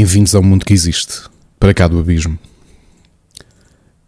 [0.00, 1.24] Bem-vindos ao mundo que existe,
[1.58, 2.38] para cá do abismo.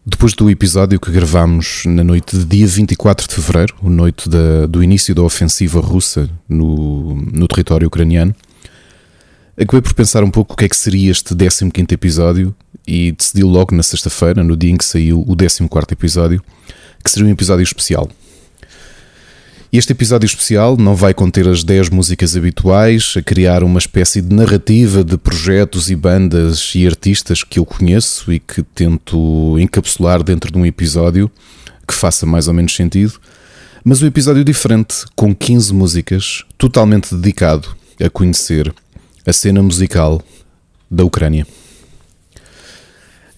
[0.07, 4.83] Depois do episódio que gravámos na noite de dia 24 de fevereiro, noite da, do
[4.83, 8.35] início da ofensiva russa no, no território ucraniano,
[9.55, 12.55] acabei por pensar um pouco o que é que seria este 15 episódio
[12.87, 16.43] e decidi logo na sexta-feira, no dia em que saiu o 14 episódio,
[17.05, 18.09] que seria um episódio especial.
[19.73, 24.35] Este episódio especial não vai conter as 10 músicas habituais, a criar uma espécie de
[24.35, 30.53] narrativa de projetos e bandas e artistas que eu conheço e que tento encapsular dentro
[30.53, 31.33] de um episódio
[31.89, 33.15] que faça mais ou menos sentido,
[33.83, 38.75] mas um episódio diferente, com 15 músicas, totalmente dedicado a conhecer
[39.27, 40.23] a cena musical
[40.91, 41.47] da Ucrânia.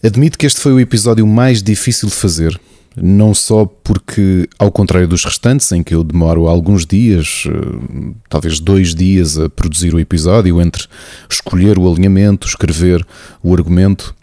[0.03, 2.61] Admito que este foi o episódio mais difícil de fazer
[2.97, 8.61] não só porque, ao contrário dos restantes, em que eu demoro alguns dias, eh, talvez
[8.61, 10.87] dois dias, a produzir o episódio, entre
[11.29, 13.05] escolher o alinhamento, escrever
[13.43, 14.15] o argumento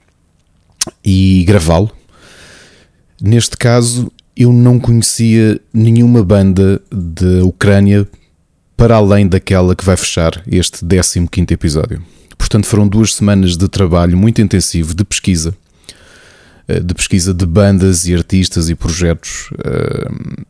[1.03, 1.91] e gravá-lo,
[3.22, 8.08] neste caso eu não conhecia nenhuma banda da Ucrânia
[8.78, 12.02] para além daquela que vai fechar este 15 episódio.
[12.38, 15.56] Portanto, foram duas semanas de trabalho muito intensivo de pesquisa
[16.67, 20.44] de pesquisa de bandas e artistas e projetos eh,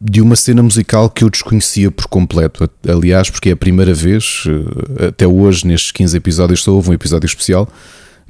[0.00, 2.68] de uma cena musical que eu desconhecia por completo.
[2.88, 4.44] Aliás, porque é a primeira vez,
[4.98, 7.68] eh, até hoje, nestes 15 episódios, só houve um episódio especial,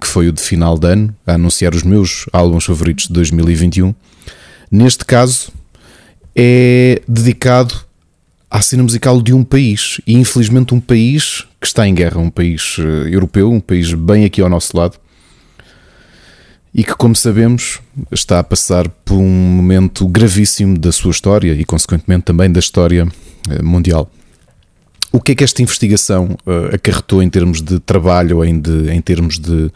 [0.00, 3.94] que foi o de final de ano, a anunciar os meus álbuns favoritos de 2021.
[4.70, 5.50] Neste caso,
[6.34, 7.74] é dedicado
[8.50, 12.30] à cena musical de um país, e infelizmente um país que está em guerra, um
[12.30, 12.76] país
[13.10, 14.98] europeu, um país bem aqui ao nosso lado,
[16.76, 17.80] e que, como sabemos,
[18.12, 23.08] está a passar por um momento gravíssimo da sua história e, consequentemente, também da história
[23.48, 24.10] eh, mundial.
[25.10, 29.00] O que é que esta investigação uh, acarretou em termos de trabalho em, de, em
[29.00, 29.72] termos de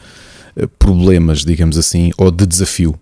[0.56, 2.94] uh, problemas, digamos assim, ou de desafio?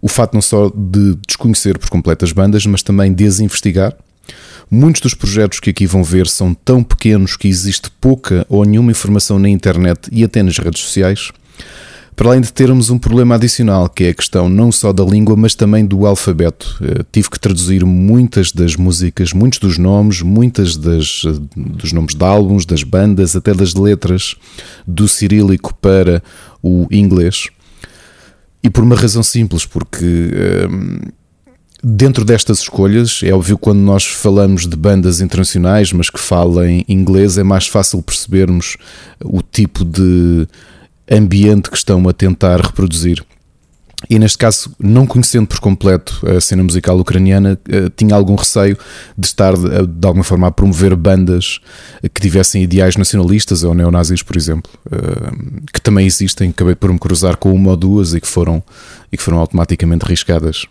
[0.00, 3.94] O fato não só de desconhecer por completo as bandas, mas também de as investigar.
[4.70, 8.92] Muitos dos projetos que aqui vão ver são tão pequenos que existe pouca ou nenhuma
[8.92, 11.30] informação na internet e até nas redes sociais
[12.20, 15.34] para além de termos um problema adicional, que é a questão não só da língua,
[15.36, 16.76] mas também do alfabeto.
[16.78, 21.22] Eu tive que traduzir muitas das músicas, muitos dos nomes, muitas das,
[21.56, 24.34] dos nomes de álbuns, das bandas, até das letras
[24.86, 26.22] do cirílico para
[26.62, 27.48] o inglês.
[28.62, 30.04] E por uma razão simples, porque
[30.70, 30.98] hum,
[31.82, 37.38] dentro destas escolhas, é óbvio quando nós falamos de bandas internacionais, mas que falam inglês,
[37.38, 38.76] é mais fácil percebermos
[39.24, 40.46] o tipo de
[41.10, 43.24] ambiente que estão a tentar reproduzir.
[44.08, 48.78] E neste caso, não conhecendo por completo a cena musical ucraniana, eh, tinha algum receio
[49.16, 51.60] de estar de alguma forma a promover bandas
[52.14, 56.48] que tivessem ideais nacionalistas ou neonazis, por exemplo, eh, que também existem.
[56.48, 58.62] Acabei por me cruzar com uma ou duas e que foram,
[59.12, 60.64] e que foram automaticamente riscadas.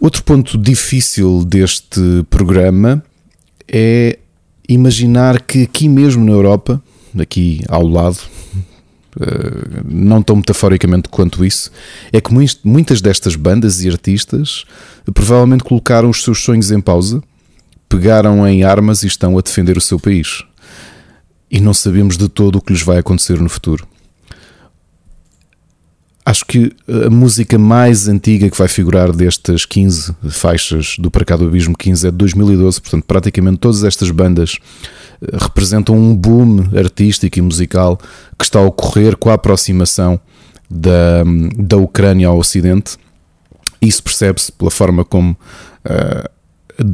[0.00, 3.02] Outro ponto difícil deste programa
[3.68, 4.18] é
[4.68, 6.82] imaginar que aqui mesmo na Europa,
[7.18, 8.18] aqui ao lado,
[9.20, 11.70] eh, não tão metaforicamente quanto isso,
[12.12, 12.30] é que
[12.64, 14.64] muitas destas bandas e artistas
[15.12, 17.22] provavelmente colocaram os seus sonhos em pausa,
[17.88, 20.44] pegaram em armas e estão a defender o seu país.
[21.50, 23.86] E não sabemos de todo o que lhes vai acontecer no futuro.
[26.24, 26.72] Acho que
[27.06, 31.76] a música mais antiga que vai figurar destas 15 faixas do Para Cá do Abismo
[31.76, 34.58] 15 é de 2012, portanto, praticamente todas estas bandas
[35.32, 37.98] representam um boom artístico e musical
[38.38, 40.20] que está a ocorrer com a aproximação
[40.68, 41.24] da,
[41.56, 42.96] da Ucrânia ao Ocidente.
[43.80, 45.36] Isso percebe-se pela forma como
[45.84, 46.30] uh,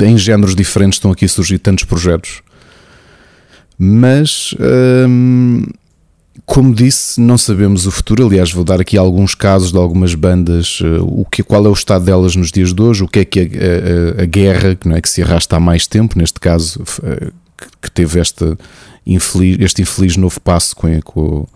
[0.04, 2.43] em géneros diferentes estão aqui a surgir tantos projetos.
[3.79, 4.55] Mas,
[5.08, 5.64] um,
[6.44, 8.27] como disse, não sabemos o futuro.
[8.27, 11.73] Aliás, vou dar aqui alguns casos de algumas bandas, uh, o que, qual é o
[11.73, 14.88] estado delas nos dias de hoje, o que é que a, a, a guerra, que,
[14.88, 17.33] não é, que se arrasta há mais tempo, neste caso, uh,
[17.81, 18.56] que, teve este
[19.06, 21.47] infeliz, este infeliz novo passo com, com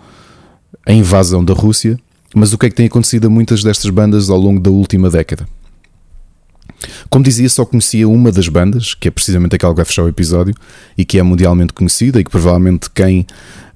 [0.87, 1.99] a invasão da Rússia.
[2.35, 5.11] Mas o que é que tem acontecido a muitas destas bandas ao longo da última
[5.11, 5.47] década?
[7.09, 10.09] Como dizia, só conhecia uma das bandas, que é precisamente aquela que vai fechar o
[10.09, 10.55] episódio
[10.97, 13.27] e que é mundialmente conhecida e que provavelmente quem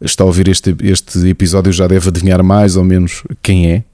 [0.00, 3.84] está a ouvir este, este episódio já deve adivinhar mais ou menos quem é.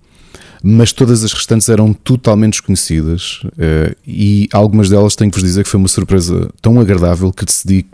[0.63, 5.65] Mas todas as restantes eram totalmente desconhecidas uh, e algumas delas tenho que vos dizer
[5.65, 7.87] que foi uma surpresa tão agradável que decidi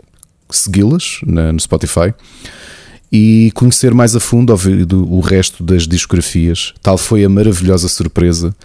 [0.49, 2.13] segui-las no Spotify
[3.11, 6.73] e conhecer mais a fundo o resto das discografias.
[6.81, 8.55] Tal foi a maravilhosa surpresa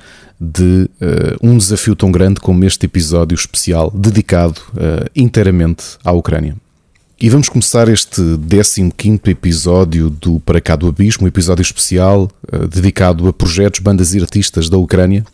[0.42, 6.56] de uh, um desafio tão grande como este episódio especial dedicado uh, inteiramente à Ucrânia.
[7.20, 8.20] E vamos começar este
[8.96, 14.14] 15 episódio do Para Cá do Abismo, um episódio especial uh, dedicado a projetos, bandas
[14.14, 15.24] e artistas da Ucrânia,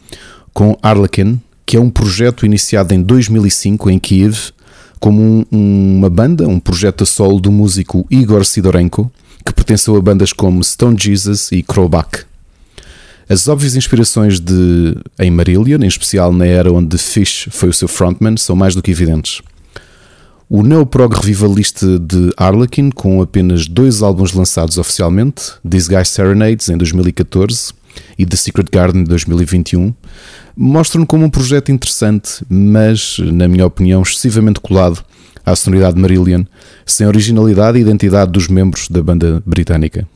[0.52, 4.52] com Arlekin, que é um projeto iniciado em 2005 em Kiev,
[5.00, 9.10] como um, uma banda, um projeto a solo do músico Igor Sidorenko,
[9.42, 12.27] que pertenceu a bandas como Stone Jesus e Crowback.
[13.28, 17.86] As óbvias inspirações de em Marillion, em especial na era onde Fish foi o seu
[17.86, 19.42] frontman, são mais do que evidentes.
[20.48, 27.74] O neoprog revivalista de Harlequin, com apenas dois álbuns lançados oficialmente, Guys Serenades em 2014
[28.18, 29.92] e The Secret Garden em 2021,
[30.56, 35.04] mostram-no como um projeto interessante, mas, na minha opinião, excessivamente colado
[35.44, 36.44] à sonoridade de Marillion,
[36.86, 40.08] sem originalidade e identidade dos membros da banda britânica.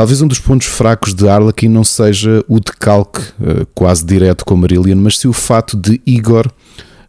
[0.00, 4.56] Talvez um dos pontos fracos de Harlequin não seja o decalque uh, quase direto com
[4.56, 6.50] Marillion, mas sim o fato de Igor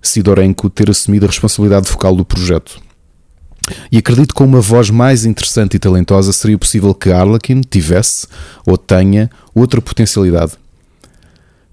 [0.02, 2.82] Sidorenko ter assumido a responsabilidade focal do projeto.
[3.90, 8.28] E acredito que com uma voz mais interessante e talentosa seria possível que Arlequin tivesse
[8.68, 10.52] ou tenha outra potencialidade.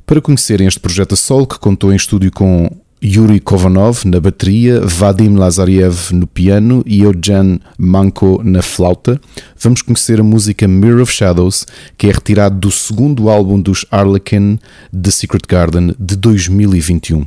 [0.07, 2.71] Para conhecerem este projeto a solo, que contou em estúdio com
[3.03, 9.21] Yuri Kovanov na bateria, Vadim Lazariev no piano e Eugen Manko na flauta,
[9.59, 11.67] vamos conhecer a música Mirror of Shadows,
[11.97, 14.59] que é retirado do segundo álbum dos Arlequin,
[14.93, 17.27] The Secret Garden, de 2021.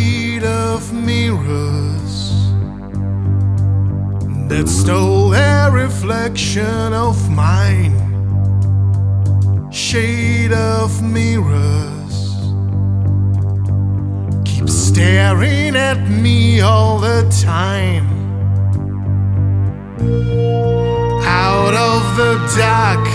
[0.00, 2.14] Shade of mirrors
[4.48, 7.98] that stole a reflection of mine
[9.70, 12.16] shade of mirrors
[14.46, 18.08] keep staring at me all the time.
[21.26, 23.06] Out of the dark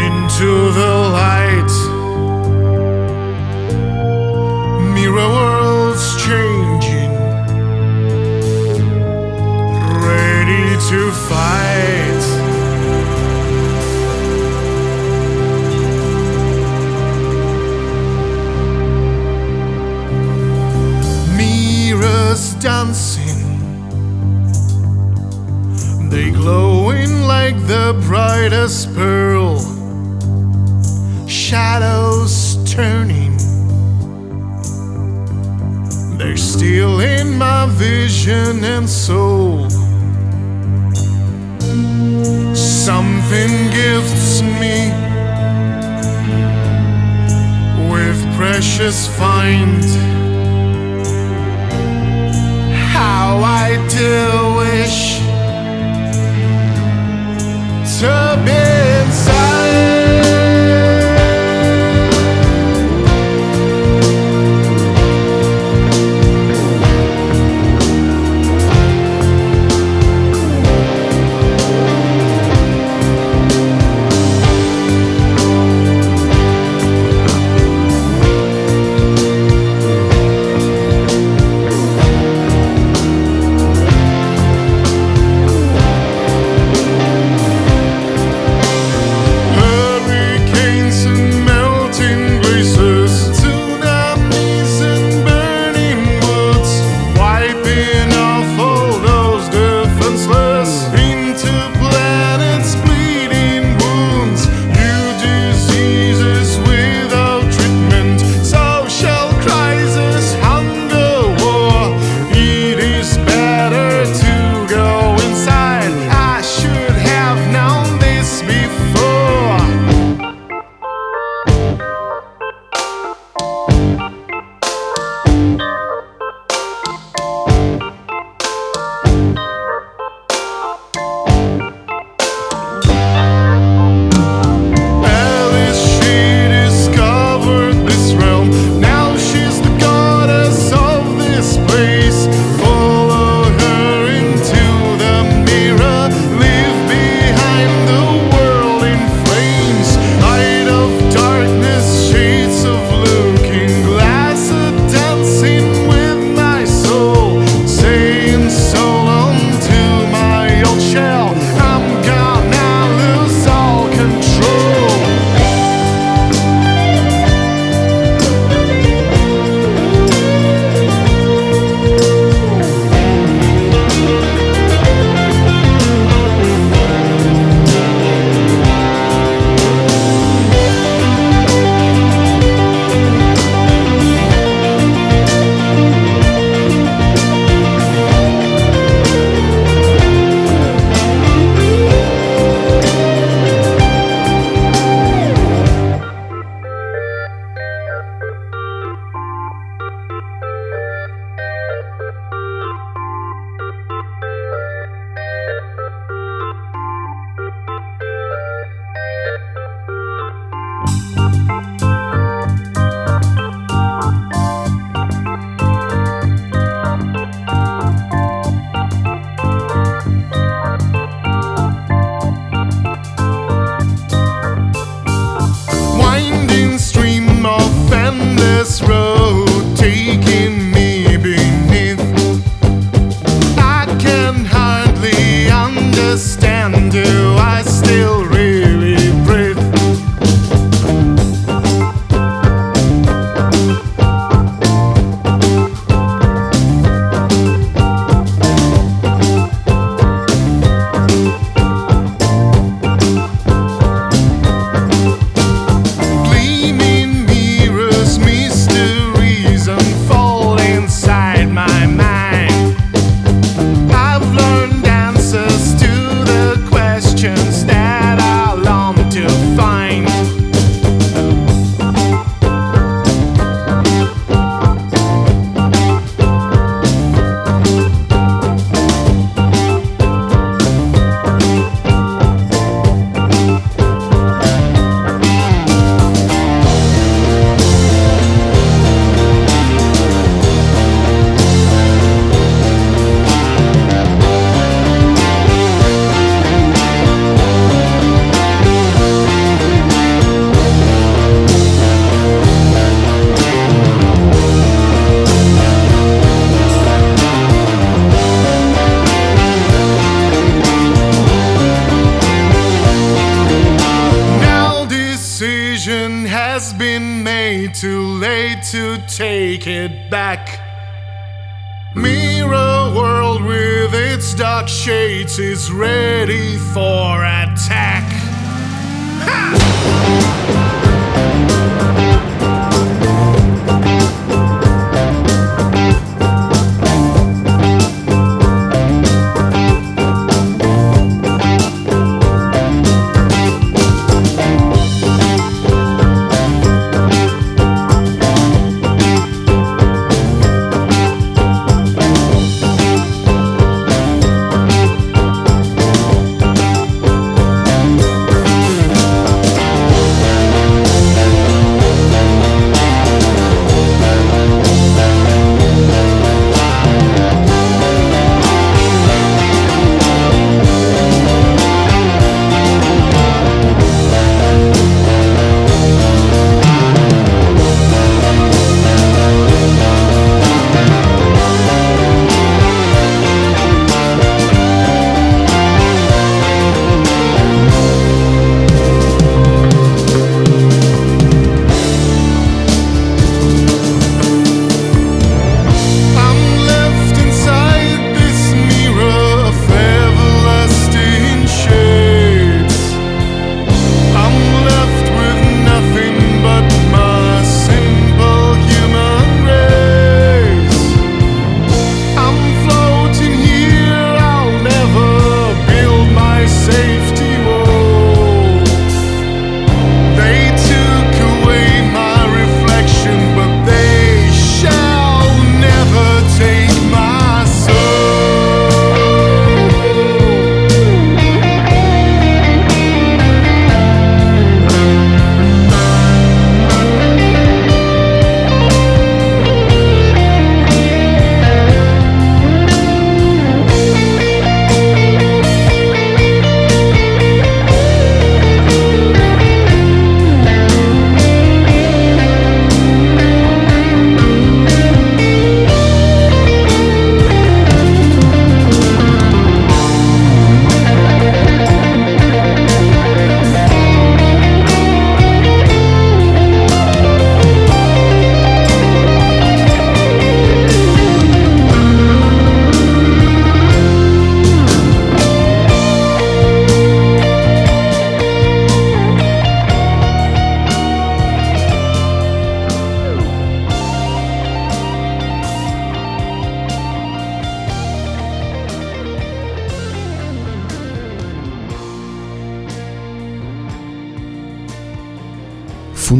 [0.00, 1.89] into the light,
[5.10, 7.10] mirror worlds changing,
[10.06, 12.20] ready to fight.
[21.36, 23.40] mirrors dancing.
[26.08, 29.58] They glowing like the brightest pearl.
[31.26, 33.29] Shadows turning.
[36.30, 39.68] They're stealing my vision and soul.
[42.54, 44.92] Something gifts me
[47.90, 49.82] with precious find
[52.94, 55.18] how I do wish
[57.98, 58.52] to be
[59.02, 59.99] inside.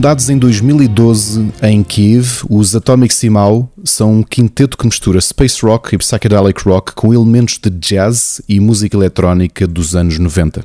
[0.01, 5.95] Fundados em 2012 em Kiev, os Atomic Simau são um quinteto que mistura space rock
[5.95, 10.65] e psychedelic rock com elementos de jazz e música eletrónica dos anos 90.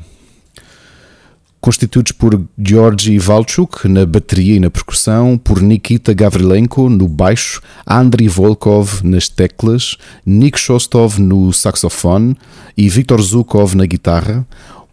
[1.59, 8.29] Constituídos por Georgi Valchuk na bateria e na percussão, por Nikita Gavrilenko no baixo, Andriy
[8.29, 12.37] Volkov nas teclas, Nick Shostov no saxofone
[12.77, 14.47] e Viktor Zukov na guitarra,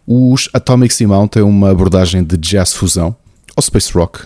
[0.05, 3.15] os Atomic Simau têm uma abordagem de jazz fusão
[3.55, 4.21] ou space rock,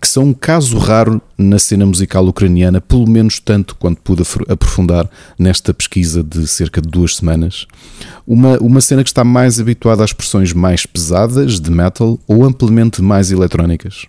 [0.00, 5.08] que são um caso raro na cena musical ucraniana, pelo menos tanto quanto pude aprofundar
[5.38, 7.66] nesta pesquisa de cerca de duas semanas.
[8.26, 13.00] Uma, uma cena que está mais habituada às expressões mais pesadas de metal ou amplamente
[13.00, 14.06] mais eletrónicas.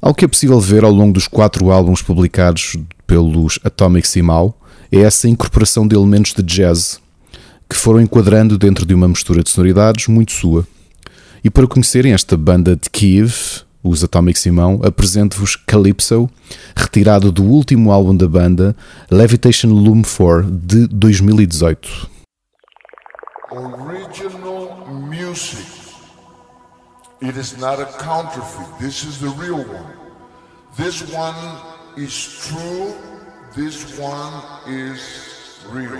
[0.00, 2.76] Algo que é possível ver ao longo dos quatro álbuns publicados
[3.06, 4.58] pelos Atomic Simau
[4.90, 6.98] é essa incorporação de elementos de jazz
[7.68, 10.66] que foram enquadrando dentro de uma mistura de sonoridades muito sua.
[11.42, 16.28] E para conhecerem esta banda de Kiev, os Atomic Simão, apresento-vos Calypso,
[16.76, 18.76] retirado do último álbum da banda,
[19.10, 22.10] Levitation Loom 4, de 2018.
[23.50, 25.66] Original music.
[27.22, 28.78] It is not a counterfeit.
[28.78, 29.94] This is the real one.
[30.76, 31.34] This one
[31.96, 32.94] is true.
[33.54, 35.00] This one is
[35.72, 35.90] real.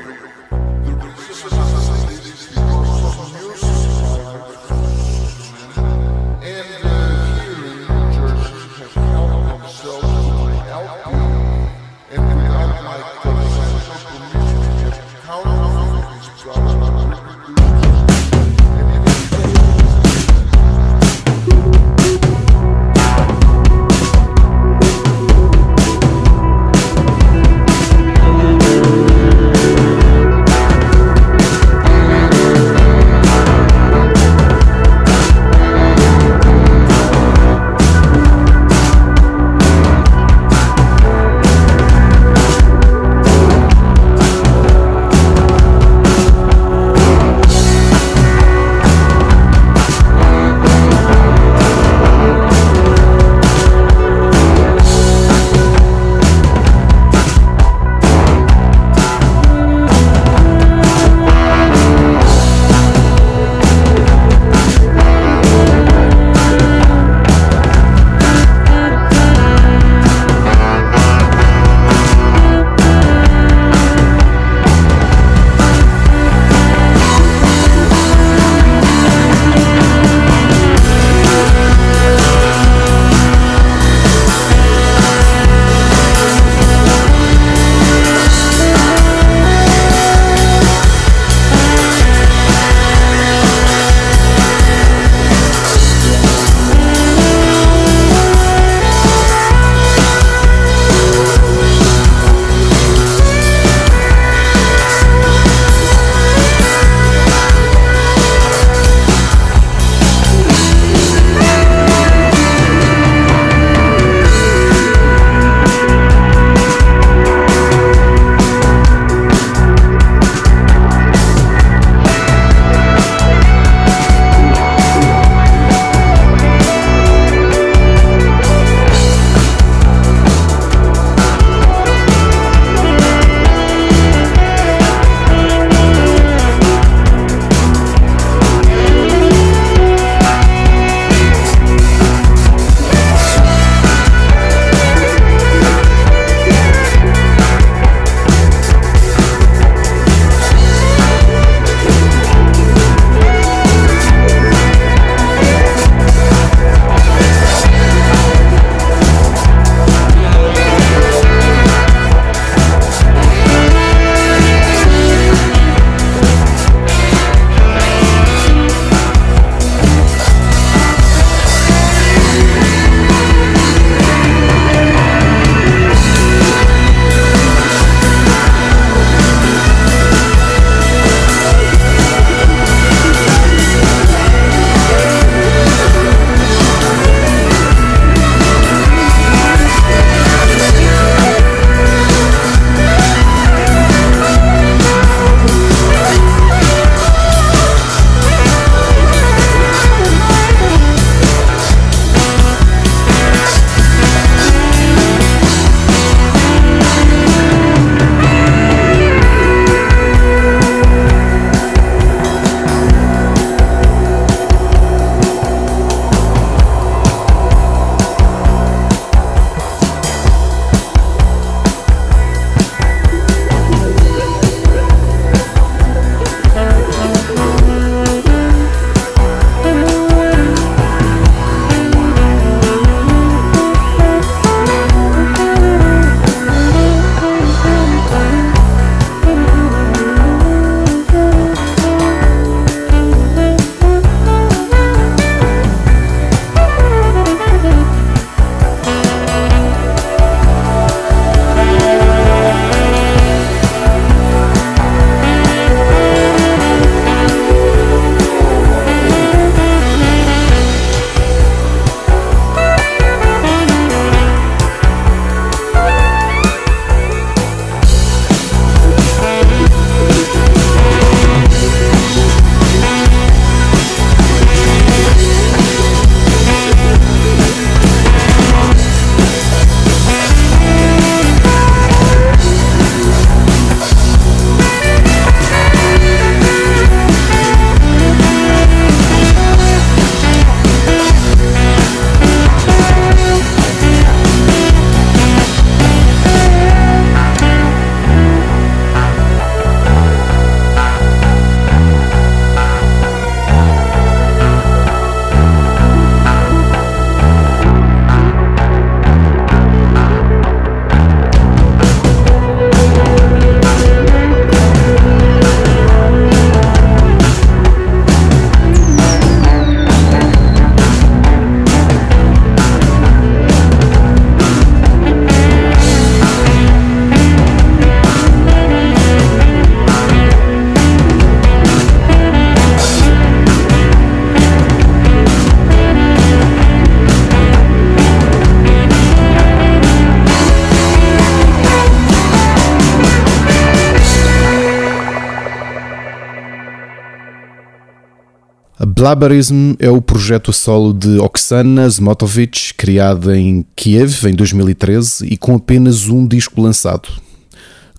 [349.00, 355.38] The Blabberism é o projeto solo de Oksana Zmotovich, criado em Kiev em 2013 e
[355.38, 357.08] com apenas um disco lançado.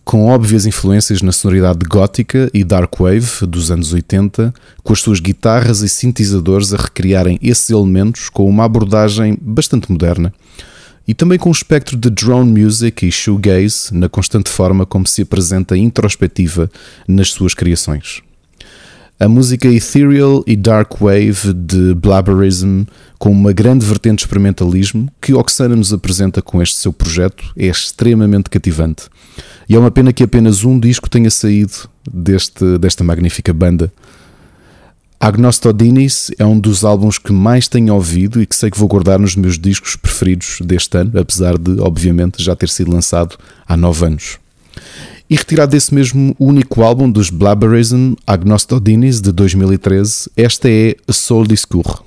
[0.05, 5.19] Com óbvias influências na sonoridade gótica e dark wave dos anos 80, com as suas
[5.19, 10.31] guitarras e sintetizadores a recriarem esses elementos com uma abordagem bastante moderna,
[11.07, 15.23] e também com o espectro de drone music e shoegaze na constante forma como se
[15.23, 16.69] apresenta introspectiva
[17.07, 18.21] nas suas criações.
[19.21, 22.85] A música ethereal e dark wave de Blabberism,
[23.19, 27.67] com uma grande vertente de experimentalismo que Oksana nos apresenta com este seu projeto, é
[27.67, 29.03] extremamente cativante.
[29.69, 31.71] E é uma pena que apenas um disco tenha saído
[32.11, 33.93] deste, desta magnífica banda.
[35.19, 39.19] Agnostodinis é um dos álbuns que mais tenho ouvido e que sei que vou guardar
[39.19, 44.03] nos meus discos preferidos deste ano, apesar de, obviamente, já ter sido lançado há nove
[44.03, 44.39] anos.
[45.31, 52.01] E retirado desse mesmo único álbum dos Blabberism, Agnostodinis, de 2013, esta é Soul Discours.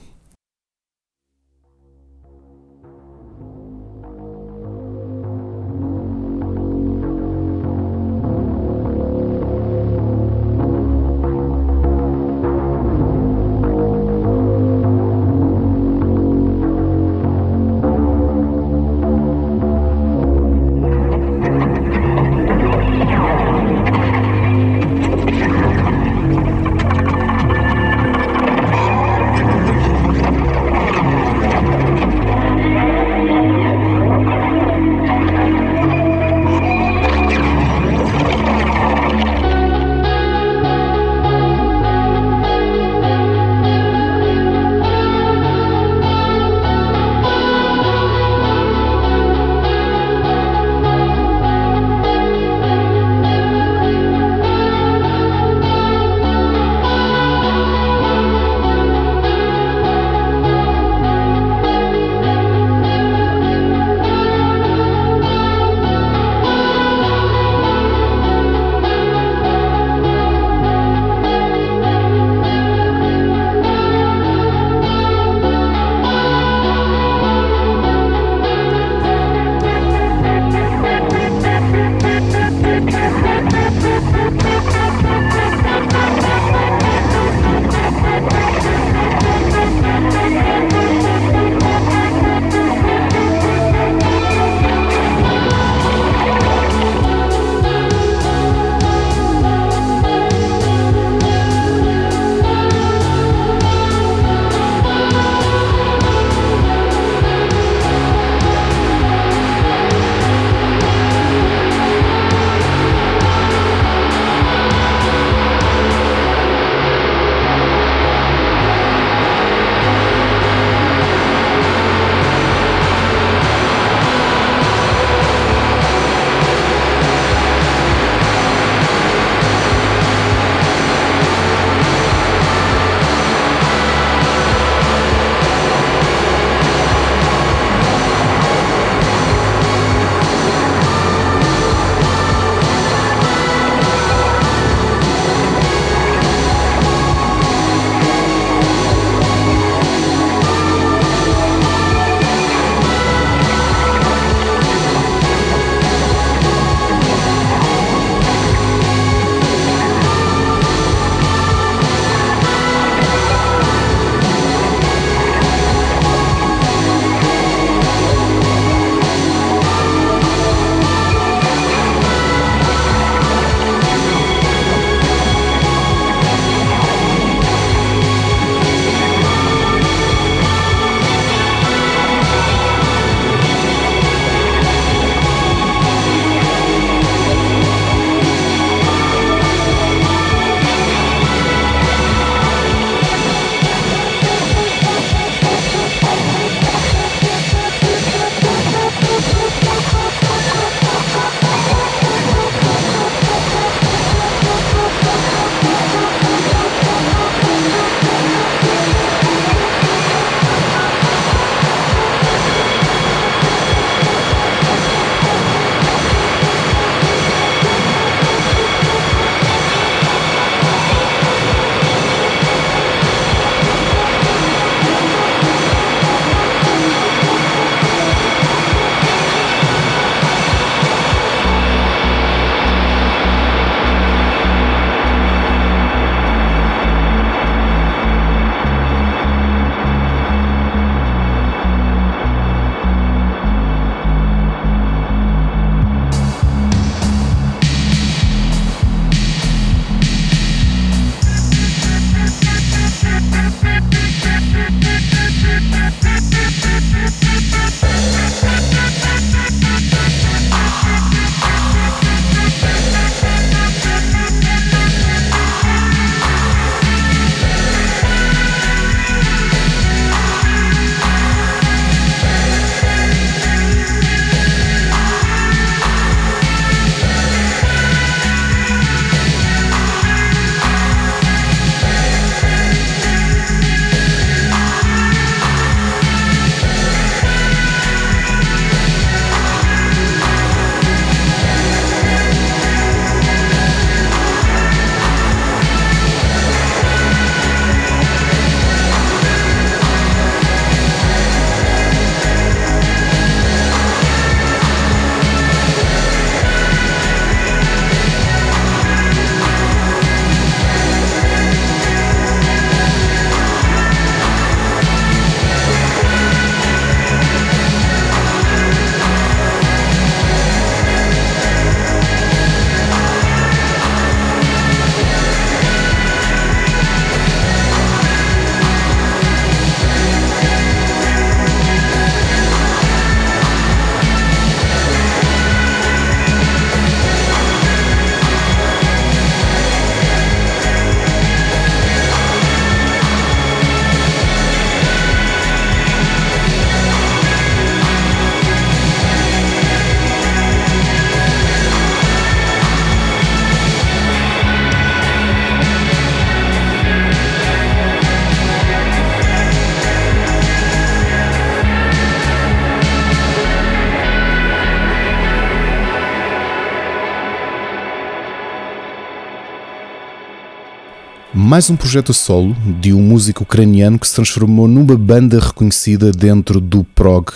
[371.55, 376.61] Mais um projeto solo de um músico ucraniano que se transformou numa banda reconhecida dentro
[376.61, 377.31] do prog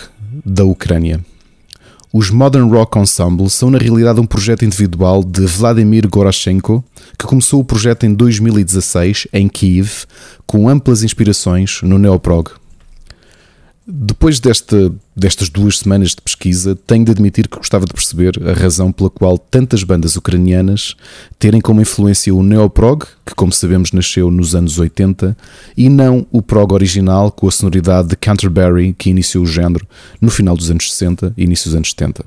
[0.45, 1.23] da Ucrânia.
[2.11, 6.83] Os Modern Rock Ensemble são na realidade um projeto individual de Vladimir Gorashenko,
[7.17, 10.03] que começou o projeto em 2016 em Kiev,
[10.45, 12.49] com amplas inspirações no neoprog.
[13.87, 18.53] Depois desta, destas duas semanas de pesquisa, tenho de admitir que gostava de perceber a
[18.53, 20.95] razão pela qual tantas bandas ucranianas
[21.37, 25.37] terem como influência o neoprog, que como sabemos nasceu nos anos 80,
[25.75, 29.85] e não o prog original com a sonoridade de Canterbury que iniciou o género
[30.21, 32.25] no final dos anos 60 e início dos anos 70.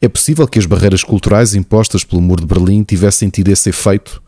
[0.00, 4.22] É possível que as barreiras culturais impostas pelo Muro de Berlim tivessem tido esse efeito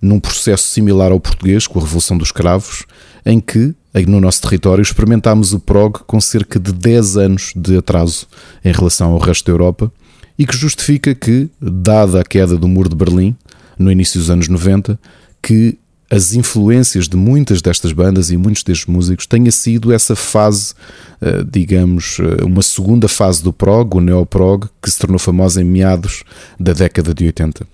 [0.00, 2.84] num processo similar ao português com a Revolução dos Cravos,
[3.24, 8.26] em que, no nosso território, experimentámos o PROG com cerca de 10 anos de atraso
[8.64, 9.90] em relação ao resto da Europa
[10.38, 13.34] e que justifica que, dada a queda do Muro de Berlim,
[13.78, 14.98] no início dos anos 90,
[15.40, 15.78] que
[16.10, 20.72] as influências de muitas destas bandas e muitos destes músicos tenha sido essa fase,
[21.20, 25.64] eh, digamos, eh, uma segunda fase do prog, o neoprog, que se tornou famosa em
[25.64, 26.22] meados
[26.60, 27.66] da década de 80.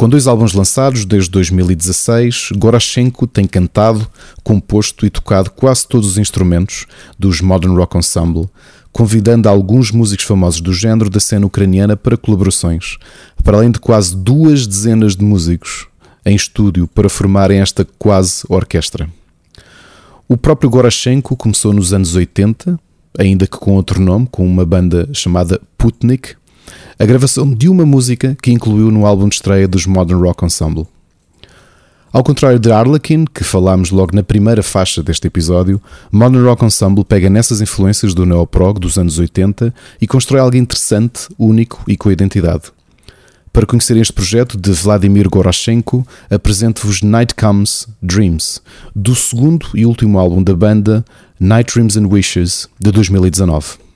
[0.00, 4.08] Com dois álbuns lançados desde 2016, Gorashenko tem cantado,
[4.42, 6.86] composto e tocado quase todos os instrumentos
[7.18, 8.48] dos Modern Rock Ensemble,
[8.92, 12.96] convidando alguns músicos famosos do género da cena ucraniana para colaborações,
[13.44, 15.86] para além de quase duas dezenas de músicos
[16.24, 19.06] em estúdio para formarem esta quase orquestra.
[20.26, 22.80] O próprio Gorashenko começou nos anos 80,
[23.18, 26.36] ainda que com outro nome, com uma banda chamada Putnik,
[27.00, 30.86] a gravação de uma música que incluiu no álbum de estreia dos Modern Rock Ensemble.
[32.12, 35.80] Ao contrário de Arlequin, que falámos logo na primeira faixa deste episódio,
[36.12, 41.26] Modern Rock Ensemble pega nessas influências do neoprog dos anos 80 e constrói algo interessante,
[41.38, 42.64] único e com identidade.
[43.50, 48.60] Para conhecerem este projeto de Vladimir Gorashenko, apresento-vos Night Comes Dreams,
[48.94, 51.02] do segundo e último álbum da banda
[51.40, 53.89] Night Dreams and Wishes, de 2019.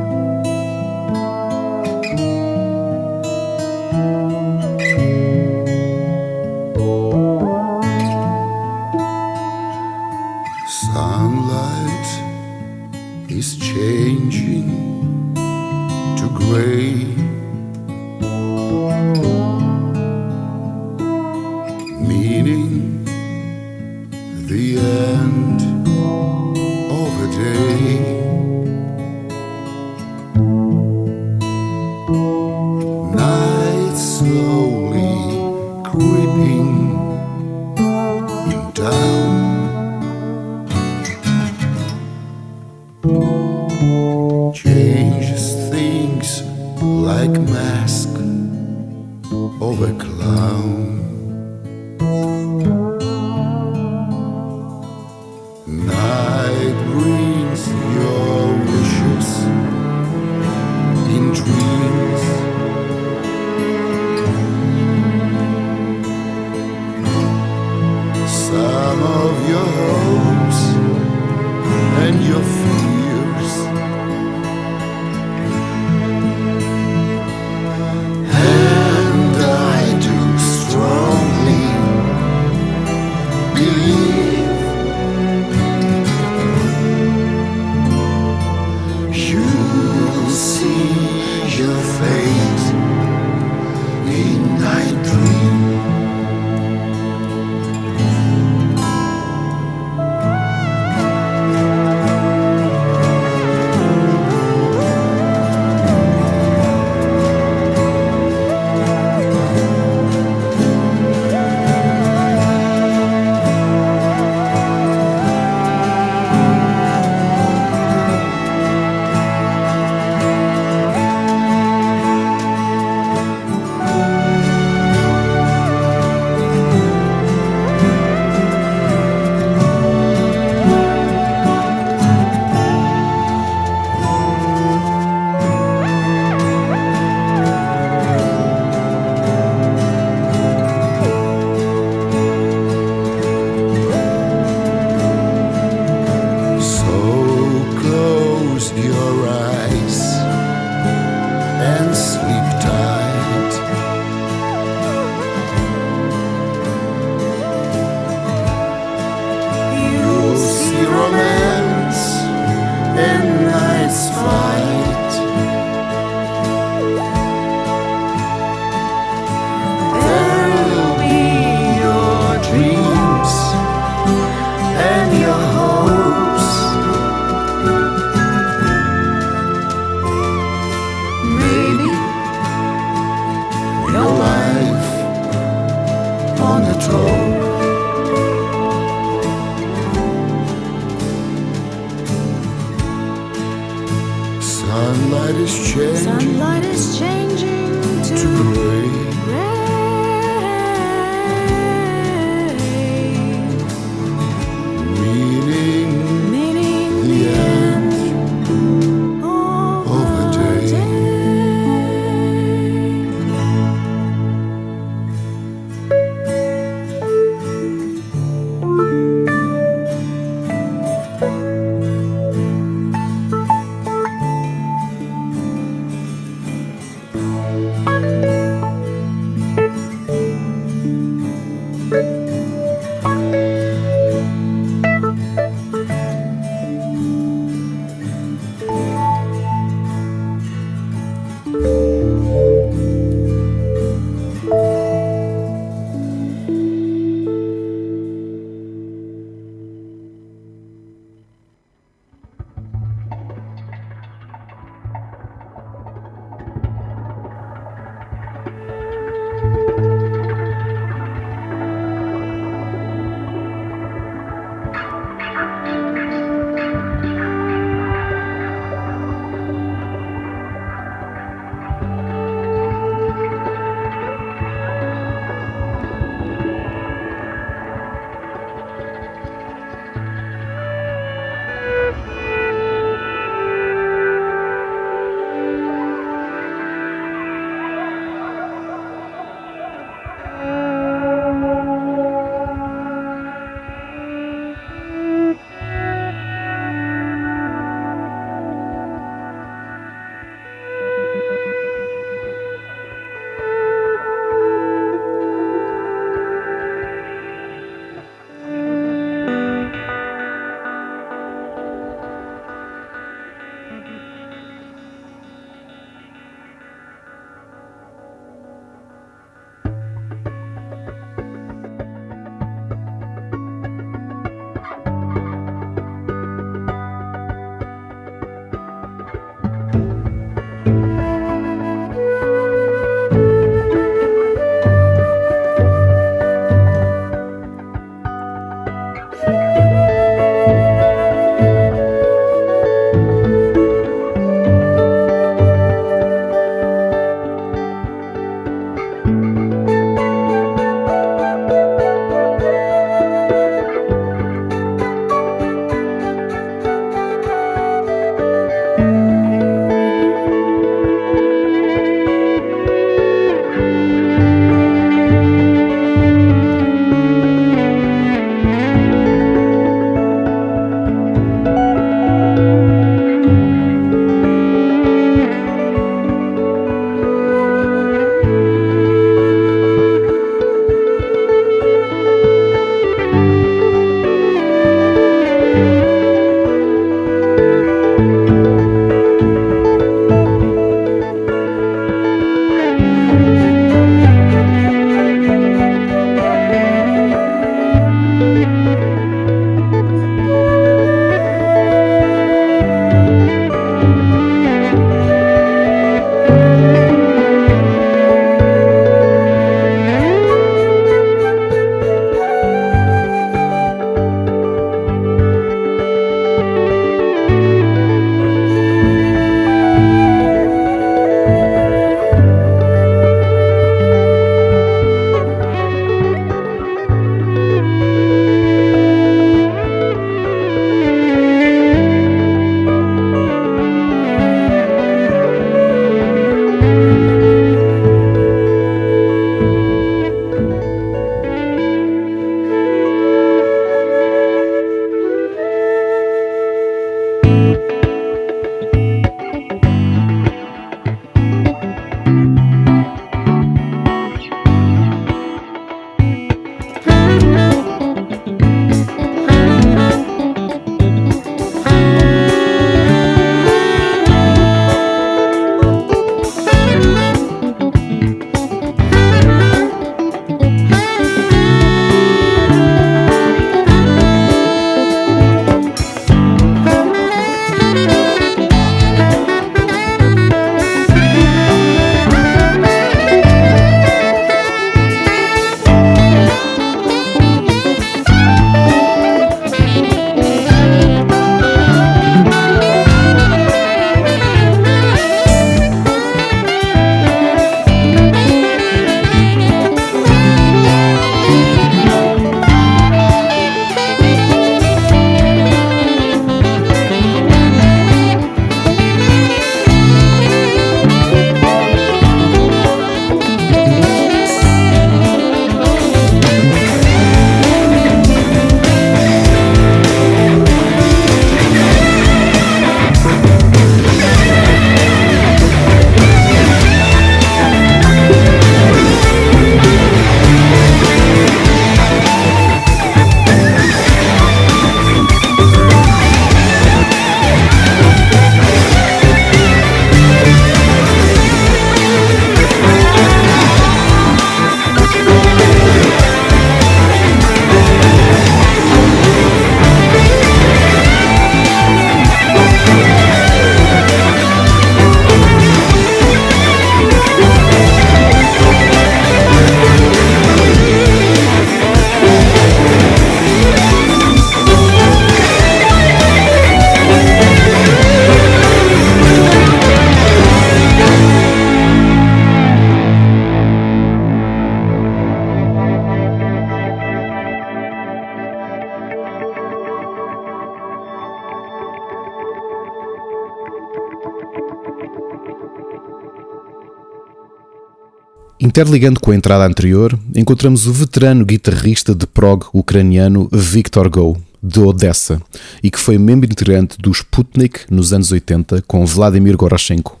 [588.48, 594.58] Interligando com a entrada anterior, encontramos o veterano guitarrista de prog ucraniano Viktor Go, de
[594.58, 595.20] Odessa,
[595.62, 600.00] e que foi membro integrante do Sputnik nos anos 80 com Vladimir Goroshenko.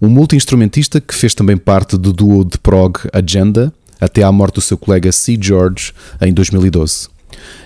[0.00, 4.60] Um multi-instrumentista que fez também parte do duo de prog Agenda até à morte do
[4.60, 5.36] seu colega C.
[5.40, 7.08] George em 2012.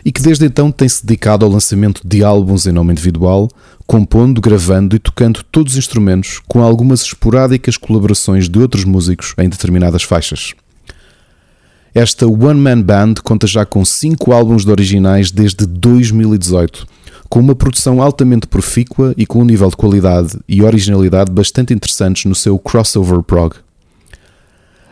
[0.04, 3.48] E que desde então tem-se dedicado ao lançamento de álbuns em nome individual,
[3.86, 9.48] compondo, gravando e tocando todos os instrumentos, com algumas esporádicas colaborações de outros músicos em
[9.48, 10.54] determinadas faixas.
[11.94, 16.86] Esta One Man Band conta já com cinco álbuns de originais desde 2018,
[17.28, 22.26] com uma produção altamente profícua e com um nível de qualidade e originalidade bastante interessantes
[22.26, 23.56] no seu crossover prog.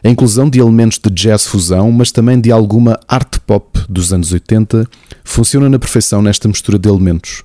[0.05, 4.32] A inclusão de elementos de jazz fusão, mas também de alguma art pop dos anos
[4.32, 4.86] 80,
[5.24, 7.42] funciona na perfeição nesta mistura de elementos.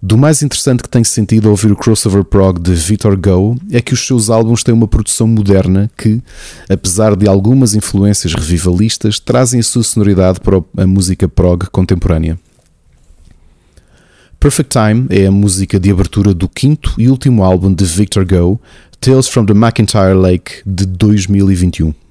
[0.00, 3.94] Do mais interessante que tem sentido ouvir o crossover prog de Victor Go é que
[3.94, 6.22] os seus álbuns têm uma produção moderna que,
[6.68, 12.38] apesar de algumas influências revivalistas, trazem a sua sonoridade para a música prog contemporânea.
[14.38, 18.60] Perfect Time é a música de abertura do quinto e último álbum de Victor Go,
[19.02, 22.01] Tales from the McIntyre Lake, de 2021.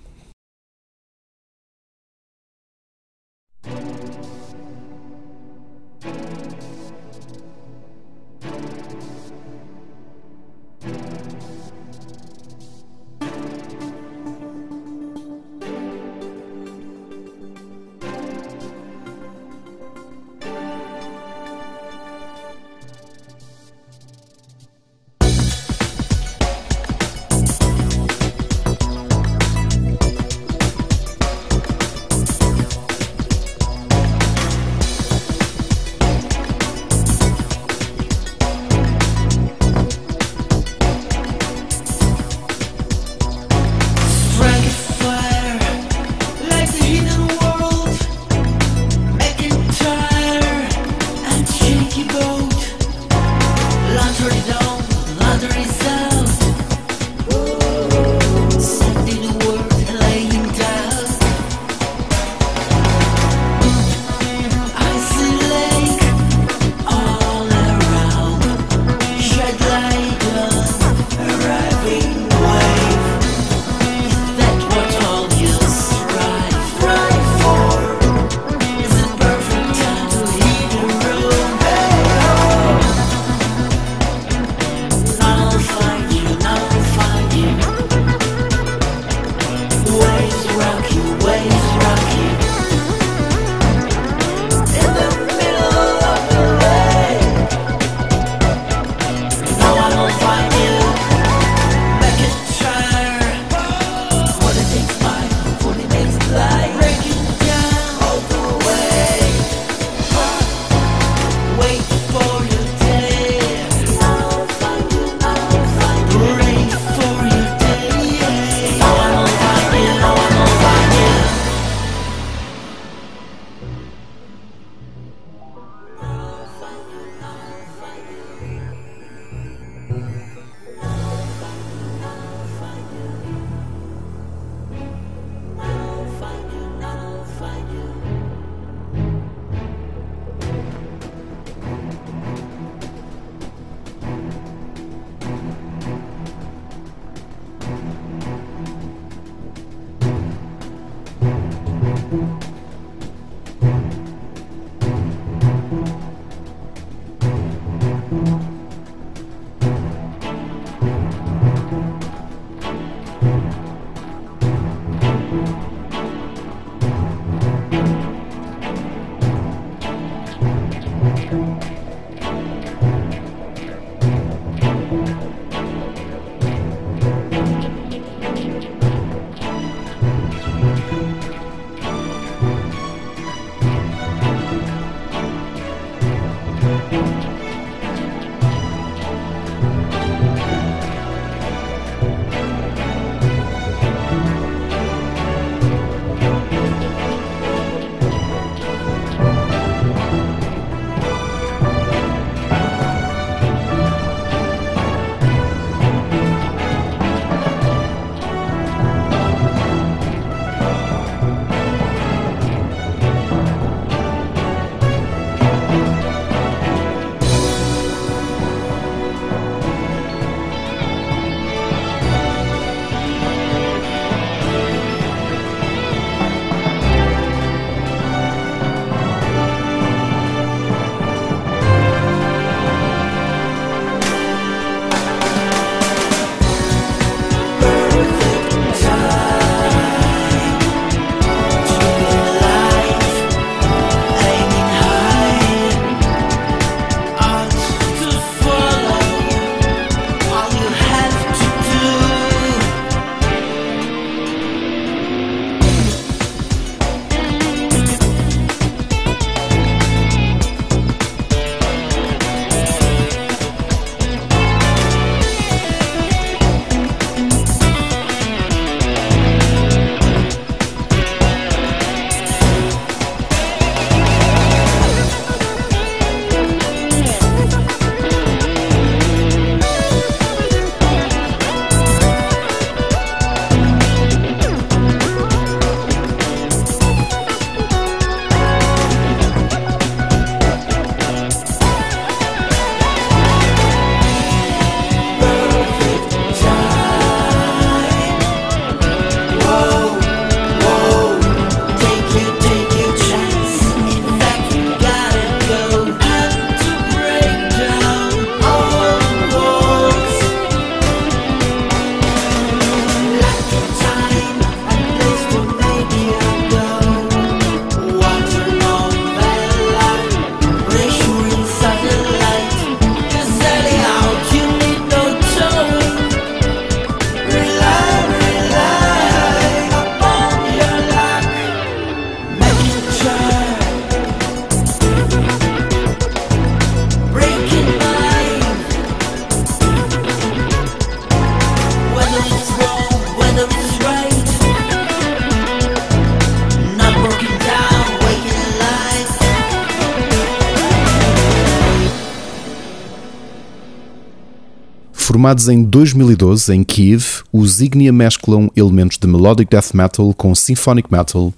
[355.31, 360.91] Formados em 2012 em Kiev, os Ignia mesclam elementos de melodic death metal com symphonic
[360.91, 361.33] metal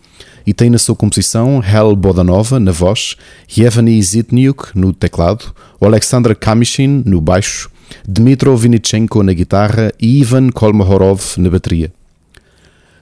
[0.47, 3.15] e têm na sua composição Hel Bodanova na voz,
[3.55, 7.69] Yevgeny Zitniuk no teclado, Alexander Kamishin no baixo,
[8.07, 11.91] Dmitro Vinichenko na guitarra e Ivan Kolmohorov na bateria.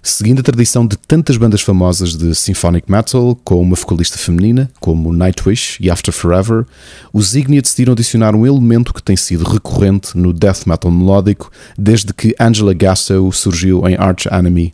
[0.04, 5.14] Seguindo a tradição de tantas bandas famosas de symphonic metal, com uma vocalista feminina, como
[5.14, 6.66] Nightwish e After Forever,
[7.14, 12.12] os Ignia decidiram adicionar um elemento que tem sido recorrente no death metal melódico desde
[12.16, 14.74] que Angela Gasso surgiu em Arch Enemy.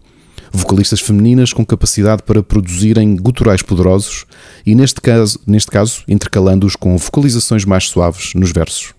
[0.50, 4.24] Vocalistas femininas com capacidade para produzirem guturais poderosos
[4.66, 8.94] e, neste caso, neste caso intercalando-os com vocalizações mais suaves nos versos.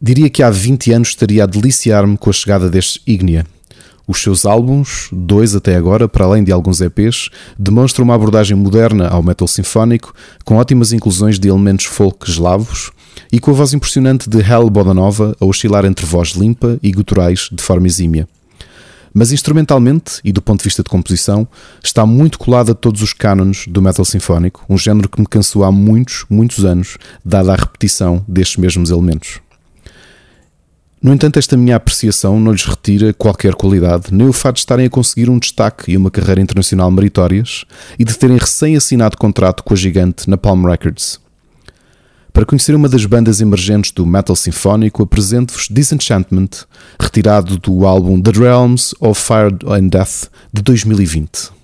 [0.00, 3.44] Diria que há 20 anos estaria a deliciar-me com a chegada destes Ignia.
[4.08, 7.28] Os seus álbuns, dois até agora, para além de alguns EPs,
[7.58, 12.92] demonstram uma abordagem moderna ao metal sinfónico, com ótimas inclusões de elementos folk eslavos
[13.32, 17.48] e com a voz impressionante de Hel Bodanova a oscilar entre voz limpa e guturais
[17.50, 18.28] de forma exímia.
[19.12, 21.48] Mas instrumentalmente e do ponto de vista de composição,
[21.82, 25.64] está muito colado a todos os cânones do metal sinfónico, um género que me cansou
[25.64, 29.40] há muitos, muitos anos, dada a repetição destes mesmos elementos.
[31.06, 34.86] No entanto, esta minha apreciação não lhes retira qualquer qualidade, nem o fato de estarem
[34.86, 37.64] a conseguir um destaque e uma carreira internacional meritórias
[37.96, 41.20] e de terem recém-assinado contrato com a gigante Napalm Records.
[42.32, 46.66] Para conhecer uma das bandas emergentes do metal sinfónico, apresento-vos Disenchantment,
[46.98, 51.55] retirado do álbum The Realms of Fire and Death de 2020.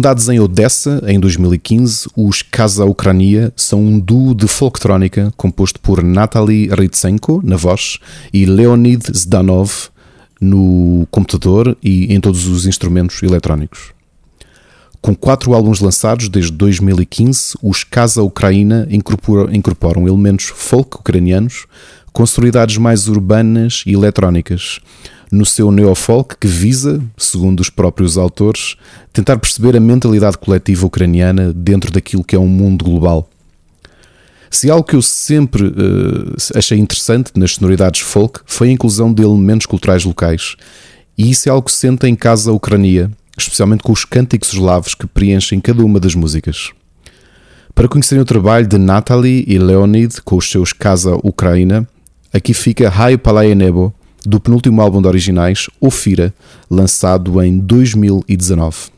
[0.00, 6.02] Fundados em Odessa em 2015, os Casa Ucrania são um duo de folktrónica composto por
[6.02, 7.98] Natalie Ritsenko na voz
[8.32, 9.90] e Leonid Zdanov
[10.40, 13.92] no computador e em todos os instrumentos eletrónicos.
[15.02, 21.66] Com quatro álbuns lançados desde 2015, os Casa Ucraina incorporam, incorporam elementos folk ucranianos
[22.10, 24.80] com sonoridades mais urbanas e eletrónicas,
[25.30, 28.76] no seu neofolk que visa, segundo os próprios autores,
[29.12, 33.28] tentar perceber a mentalidade coletiva ucraniana dentro daquilo que é um mundo global.
[34.50, 39.22] Se algo que eu sempre uh, achei interessante nas sonoridades folk foi a inclusão de
[39.22, 40.56] elementos culturais locais,
[41.16, 44.94] e isso é algo que se sente em casa Ucrania, especialmente com os cânticos eslavos
[44.94, 46.72] que preenchem cada uma das músicas.
[47.74, 51.88] Para conhecerem o trabalho de Natalie e Leonid com os seus Casa Ucraina,
[52.32, 53.94] aqui fica Hai Palaya Nebo,
[54.24, 56.34] do penúltimo álbum de originais, Ofira,
[56.70, 58.90] lançado em 2019.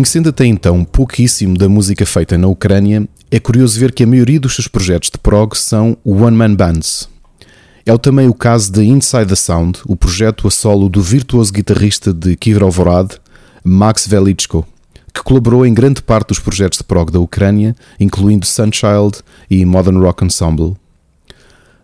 [0.00, 4.40] Conhecendo até então pouquíssimo da música feita na Ucrânia, é curioso ver que a maioria
[4.40, 7.06] dos seus projetos de prog são one-man bands.
[7.84, 12.14] É também o caso de Inside the Sound, o projeto a solo do virtuoso guitarrista
[12.14, 13.10] de Kirovorad,
[13.62, 14.66] Max Velichko,
[15.12, 19.18] que colaborou em grande parte dos projetos de prog da Ucrânia, incluindo Sunchild
[19.50, 20.76] e Modern Rock Ensemble.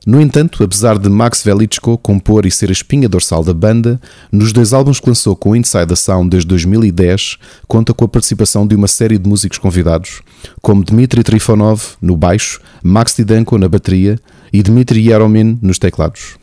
[0.07, 4.01] No entanto, apesar de Max Velichko compor e ser a espinha dorsal da banda,
[4.31, 7.37] nos dois álbuns que lançou com Inside the Sound desde 2010,
[7.67, 10.23] conta com a participação de uma série de músicos convidados,
[10.63, 14.17] como Dmitry Trifonov no baixo, Max Tidenko na bateria
[14.53, 16.37] e Dmitry Yeromin nos teclados.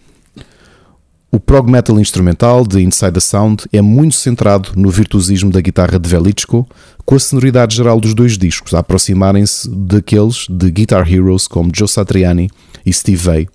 [1.31, 5.97] O prog metal instrumental de Inside the Sound é muito centrado no virtuosismo da guitarra
[5.97, 6.67] de Velichko,
[7.05, 11.87] com a sonoridade geral dos dois discos a aproximarem-se daqueles de Guitar Heroes como Joe
[11.87, 12.49] Satriani
[12.85, 13.47] e Steve Vai.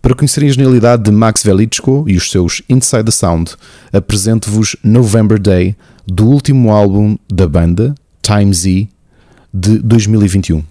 [0.00, 3.54] Para conhecerem a genialidade de Max Velichko e os seus Inside the Sound,
[3.92, 5.76] apresento-vos November Day,
[6.06, 8.88] do último álbum da banda, Time Z,
[9.52, 10.62] de 2021.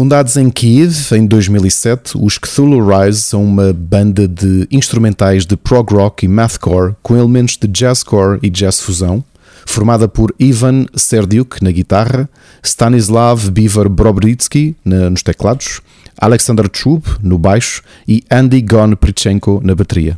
[0.00, 5.92] Fundados em Kiev em 2007, os Cthulhu Rise são uma banda de instrumentais de prog
[5.92, 9.22] rock e mathcore com elementos de jazzcore e jazz fusão,
[9.66, 12.30] formada por Ivan Serdiuk na guitarra,
[12.64, 15.82] Stanislav Beaver Brobritsky nos teclados,
[16.18, 20.16] Alexander Chub no baixo e Andy Gon Prichenko na bateria.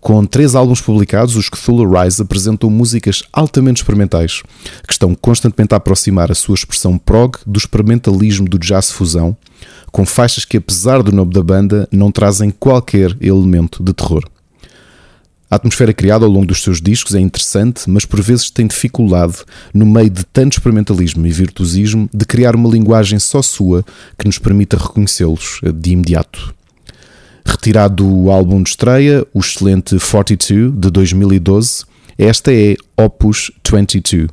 [0.00, 4.42] Com três álbuns publicados, os Cthulhu Rise apresentam músicas altamente experimentais,
[4.86, 9.36] que estão constantemente a aproximar a sua expressão prog do experimentalismo do jazz fusão,
[9.92, 14.24] com faixas que, apesar do nome da banda, não trazem qualquer elemento de terror.
[15.50, 19.38] A atmosfera criada ao longo dos seus discos é interessante, mas por vezes tem dificuldade,
[19.74, 23.84] no meio de tanto experimentalismo e virtuosismo, de criar uma linguagem só sua
[24.16, 26.54] que nos permita reconhecê-los de imediato.
[27.50, 31.84] Retirado do álbum de estreia, o excelente 42 de 2012,
[32.16, 34.28] esta é Opus 22.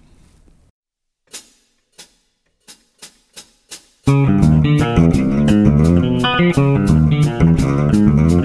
[7.67, 8.36] Thank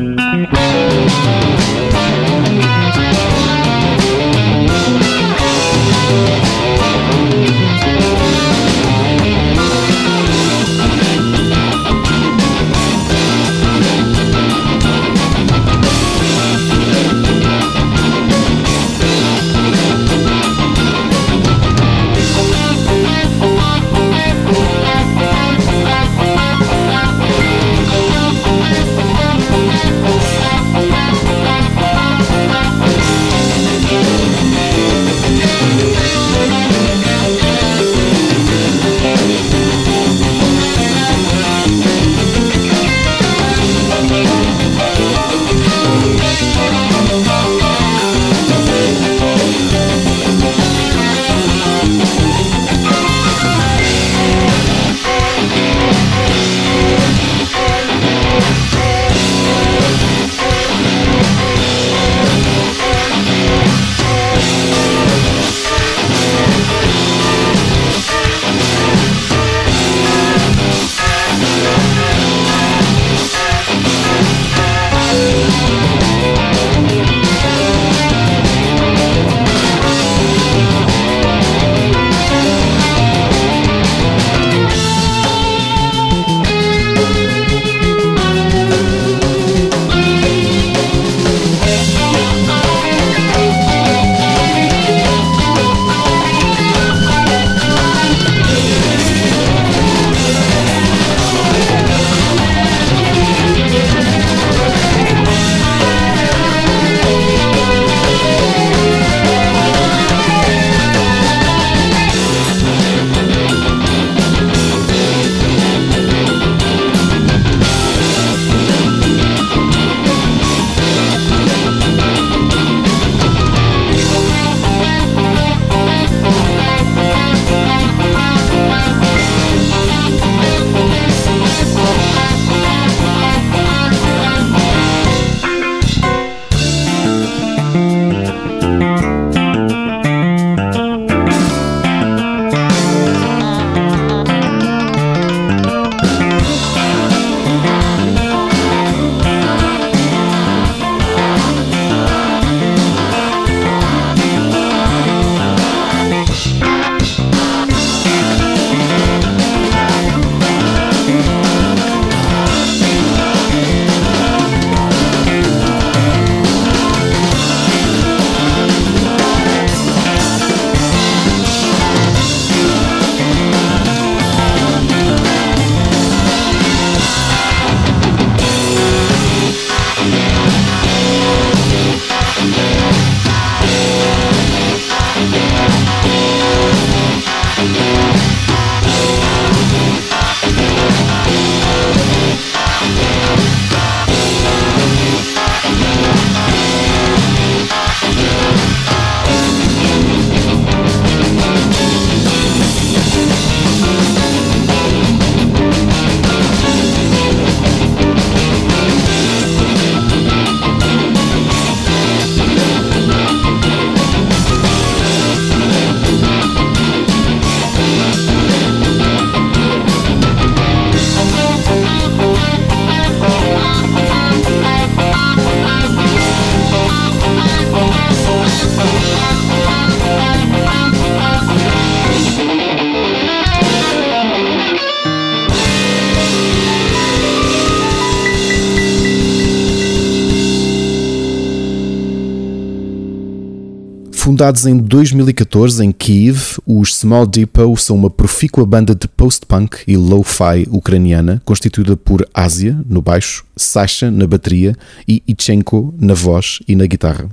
[244.53, 249.97] Fundados em 2014 em Kiev, os Small Depot são uma profícua banda de post-punk e
[249.97, 254.77] lo-fi ucraniana constituída por Ásia no baixo, Sasha na bateria
[255.09, 257.31] e Ichenko na voz e na guitarra.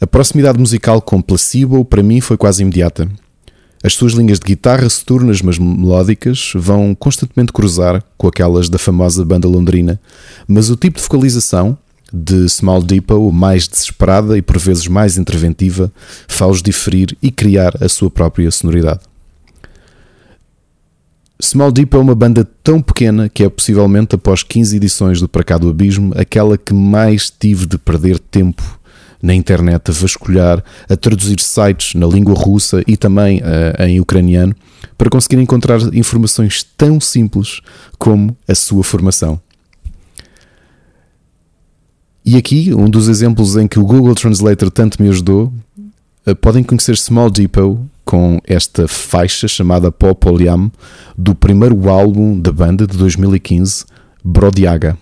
[0.00, 3.10] A proximidade musical com Placebo para mim foi quase imediata.
[3.82, 9.24] As suas linhas de guitarra soturnas mas melódicas vão constantemente cruzar com aquelas da famosa
[9.24, 10.00] banda londrina,
[10.46, 11.76] mas o tipo de vocalização
[12.12, 15.92] de Small Depot, mais desesperada e por vezes mais interventiva,
[16.28, 19.00] faz diferir e criar a sua própria sonoridade.
[21.40, 25.44] Small Depot é uma banda tão pequena que é possivelmente após 15 edições do Para
[25.44, 28.62] Cá do Abismo aquela que mais tive de perder tempo
[29.22, 34.54] na internet a vasculhar, a traduzir sites na língua russa e também uh, em ucraniano
[34.96, 37.60] para conseguir encontrar informações tão simples
[37.98, 39.40] como a sua formação.
[42.28, 45.52] E aqui, um dos exemplos em que o Google Translator tanto me ajudou,
[46.26, 50.68] uh, podem conhecer Small Depot com esta faixa chamada Pop Oliam
[51.16, 53.84] do primeiro álbum da banda de 2015,
[54.24, 54.98] Brodiaga.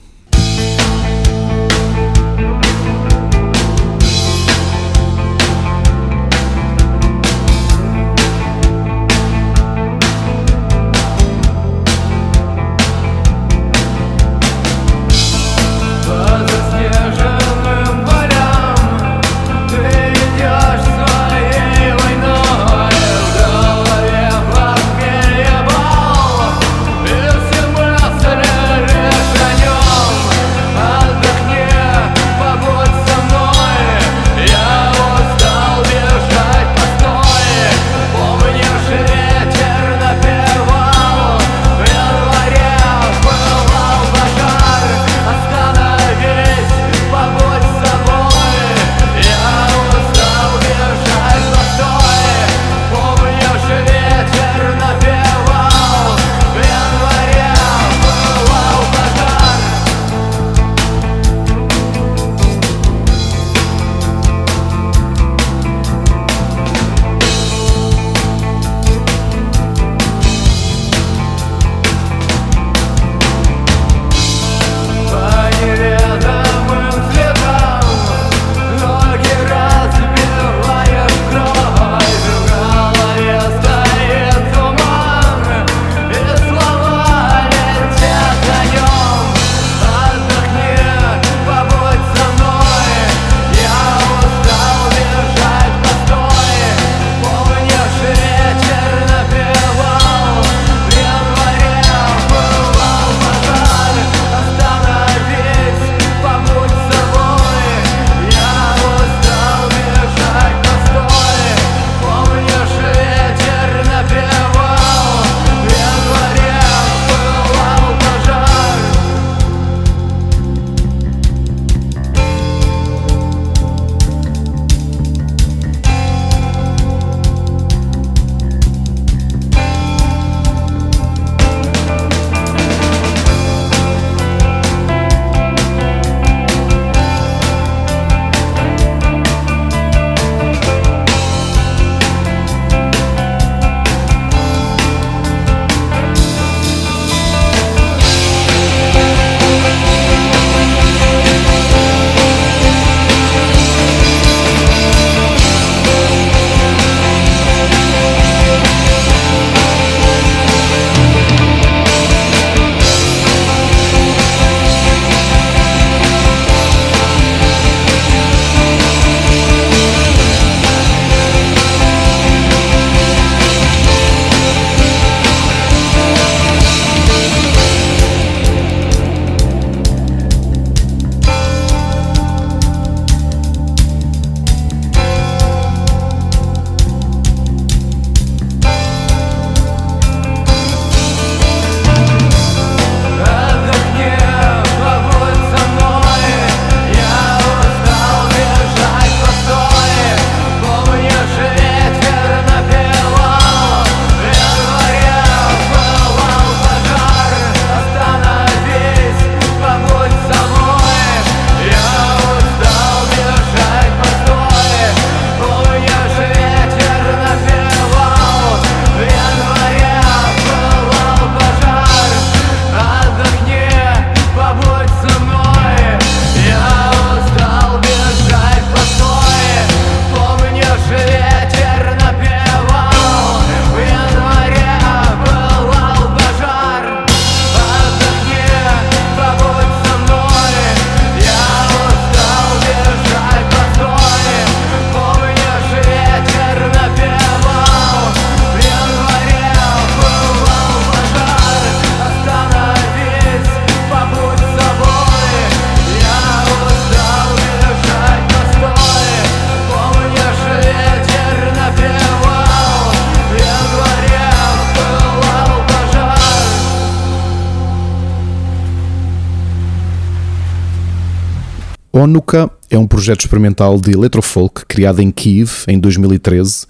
[271.97, 276.67] Onuka é um projeto experimental de electrofolk criado em Kiev em 2013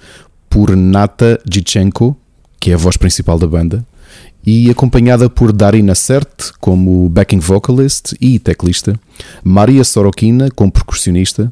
[0.50, 2.14] por Nata Gichenko,
[2.60, 3.82] que é a voz principal da banda,
[4.44, 9.00] e acompanhada por Darina Sert como backing vocalist e teclista,
[9.42, 11.50] Maria Sorokina como percussionista,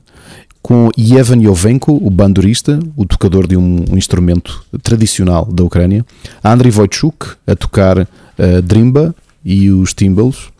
[0.60, 6.04] com Yevan Yovenko, o bandurista, o tocador de um, um instrumento tradicional da Ucrânia,
[6.44, 10.52] Andriy Wojciuk a tocar a drimba e os timbales,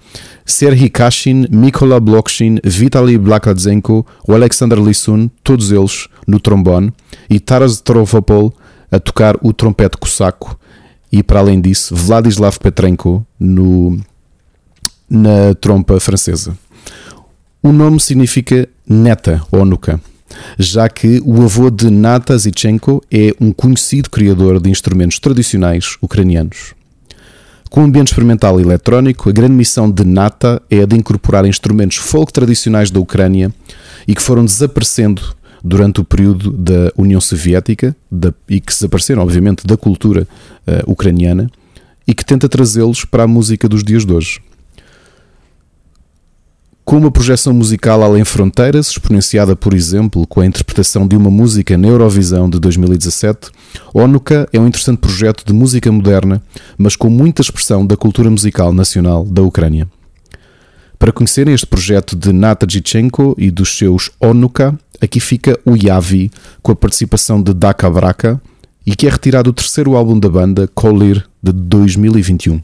[0.45, 6.93] Serhii Kashin, Mikola Blokshin, Vitaly Blakadzenko, o Alexander Lissun, todos eles no trombone,
[7.29, 8.53] e Taras Trovopol
[8.91, 10.59] a tocar o trompete cosaco,
[11.11, 14.01] e para além disso, Vladislav Petrenko no,
[15.09, 16.57] na trompa francesa.
[17.63, 20.01] O nome significa neta ou nuca,
[20.59, 26.75] já que o avô de Nata Zichenko é um conhecido criador de instrumentos tradicionais ucranianos.
[27.73, 31.47] Com o ambiente experimental e eletrónico, a grande missão de Nata é a de incorporar
[31.47, 33.51] instrumentos folk tradicionais da Ucrânia
[34.07, 35.23] e que foram desaparecendo
[35.65, 40.29] durante o período da União Soviética da- e que desapareceram, obviamente, da cultura
[40.67, 41.51] eh, ucraniana
[42.07, 44.43] e que tenta trazê-los para a música dos dias de hoje.
[46.85, 51.79] Com uma projeção musical além fronteiras, exponenciada, por exemplo, com a interpretação de uma música
[51.79, 53.51] na Eurovisão de 2017,
[53.95, 56.43] Onuka é um interessante projeto de música moderna,
[56.77, 59.89] mas com muita expressão da cultura musical nacional da Ucrânia.
[60.99, 66.31] Para conhecerem este projeto de Nata Gichenko e dos seus Onuka, aqui fica o Yavi,
[66.63, 68.41] com a participação de Daka Braka,
[68.85, 72.61] e que é retirado do terceiro álbum da banda, Kolir, de 2021.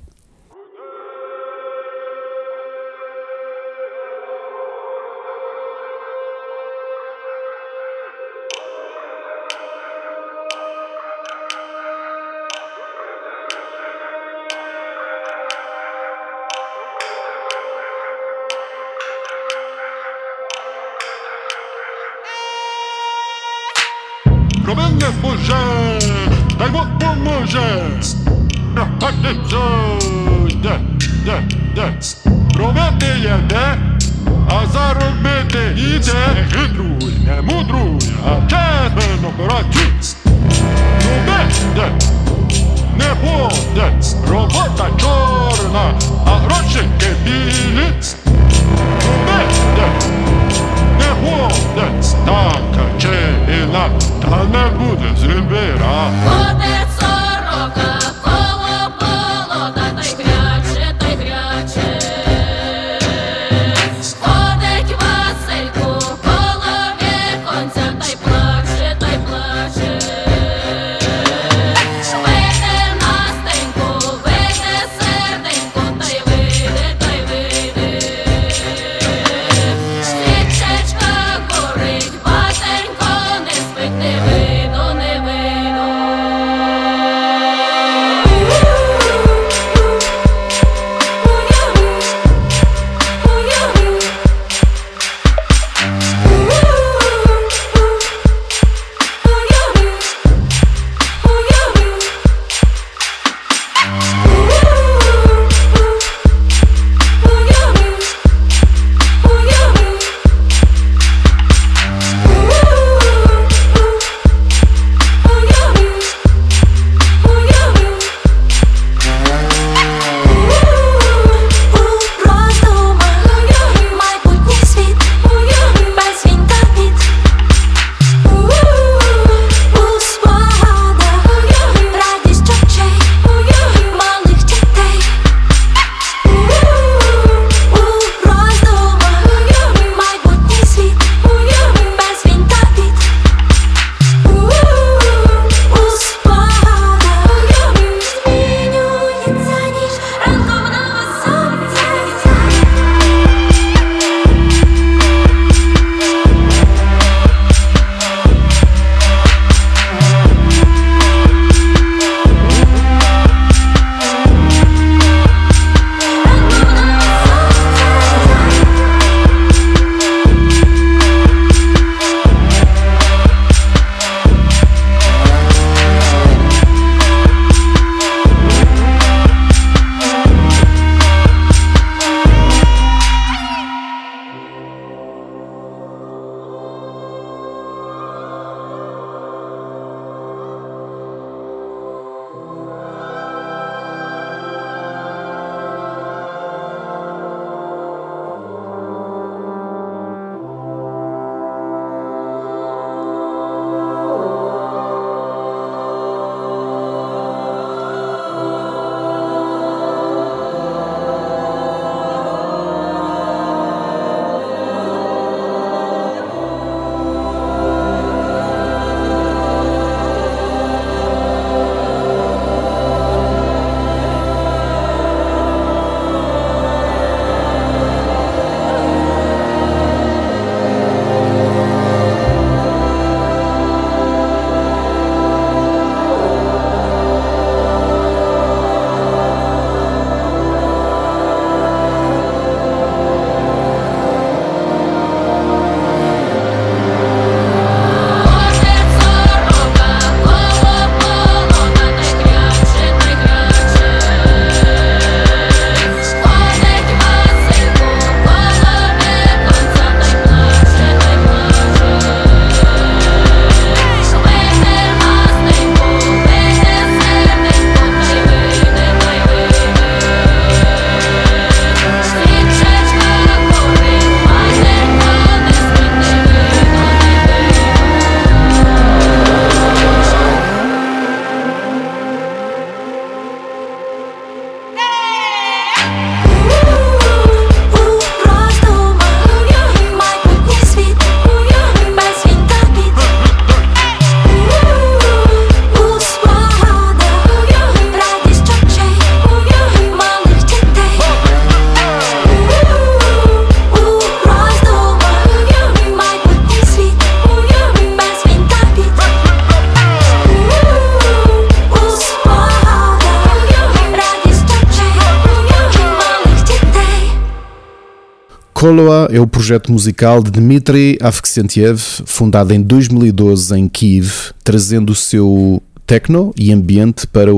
[318.78, 324.94] Koloa é o projeto musical de Dmitry Avksentiev, fundado em 2012 em Kiev, trazendo o
[324.94, 327.32] seu techno e ambiente para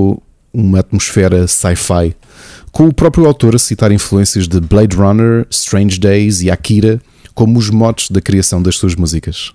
[0.53, 2.15] uma atmosfera sci-fi,
[2.71, 7.01] com o próprio autor a citar influências de Blade Runner, Strange Days e Akira
[7.35, 9.55] como os motes da criação das suas músicas.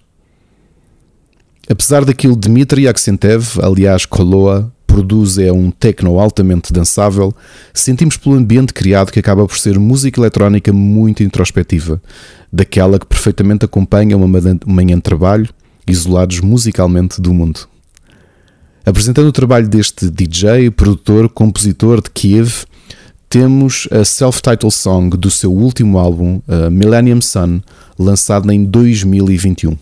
[1.70, 7.35] Apesar daquilo, Dmitry Aksentev, aliás Koloa, produz é um techno altamente dançável,
[7.73, 12.01] sentimos pelo ambiente criado que acaba por ser música eletrónica muito introspectiva,
[12.51, 14.26] daquela que perfeitamente acompanha uma
[14.65, 15.49] manhã de trabalho,
[15.85, 17.67] isolados musicalmente do mundo.
[18.85, 22.63] Apresentando o trabalho deste DJ, produtor, compositor de Kiev,
[23.27, 27.59] temos a self-titled song do seu último álbum, a Millennium Sun,
[27.99, 29.77] lançado em 2021.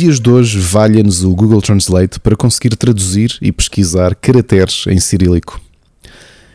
[0.00, 5.60] Dias de hoje, valha-nos o Google Translate para conseguir traduzir e pesquisar caracteres em cirílico.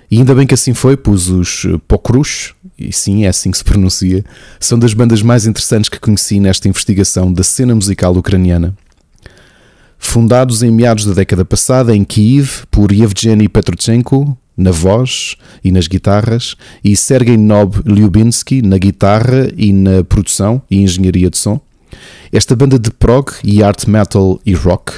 [0.09, 3.63] E ainda bem que assim foi, pois os Pokrush, e sim, é assim que se
[3.63, 4.25] pronuncia,
[4.59, 8.75] são das bandas mais interessantes que conheci nesta investigação da cena musical ucraniana.
[9.99, 15.87] Fundados em meados da década passada em Kiev por Yevgeny Petrochenko na voz e nas
[15.87, 21.61] guitarras e Sergei Nob Lyubinsky na guitarra e na produção e engenharia de som,
[22.35, 24.91] esta banda de prog e art metal e rock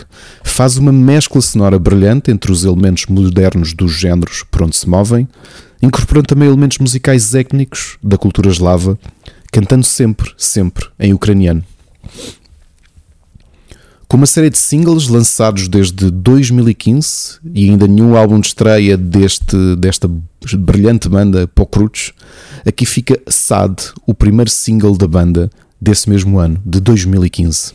[0.43, 5.27] faz uma mescla sonora brilhante entre os elementos modernos dos géneros por onde se movem,
[5.79, 8.97] incorporando também elementos musicais étnicos da cultura eslava,
[9.51, 11.63] cantando sempre, sempre em ucraniano.
[14.07, 19.75] Com uma série de singles lançados desde 2015 e ainda nenhum álbum de estreia deste,
[19.75, 20.09] desta
[20.57, 22.13] brilhante banda Pokruch,
[22.65, 23.75] aqui fica Sad,
[24.07, 27.73] o primeiro single da banda desse mesmo ano, de 2015.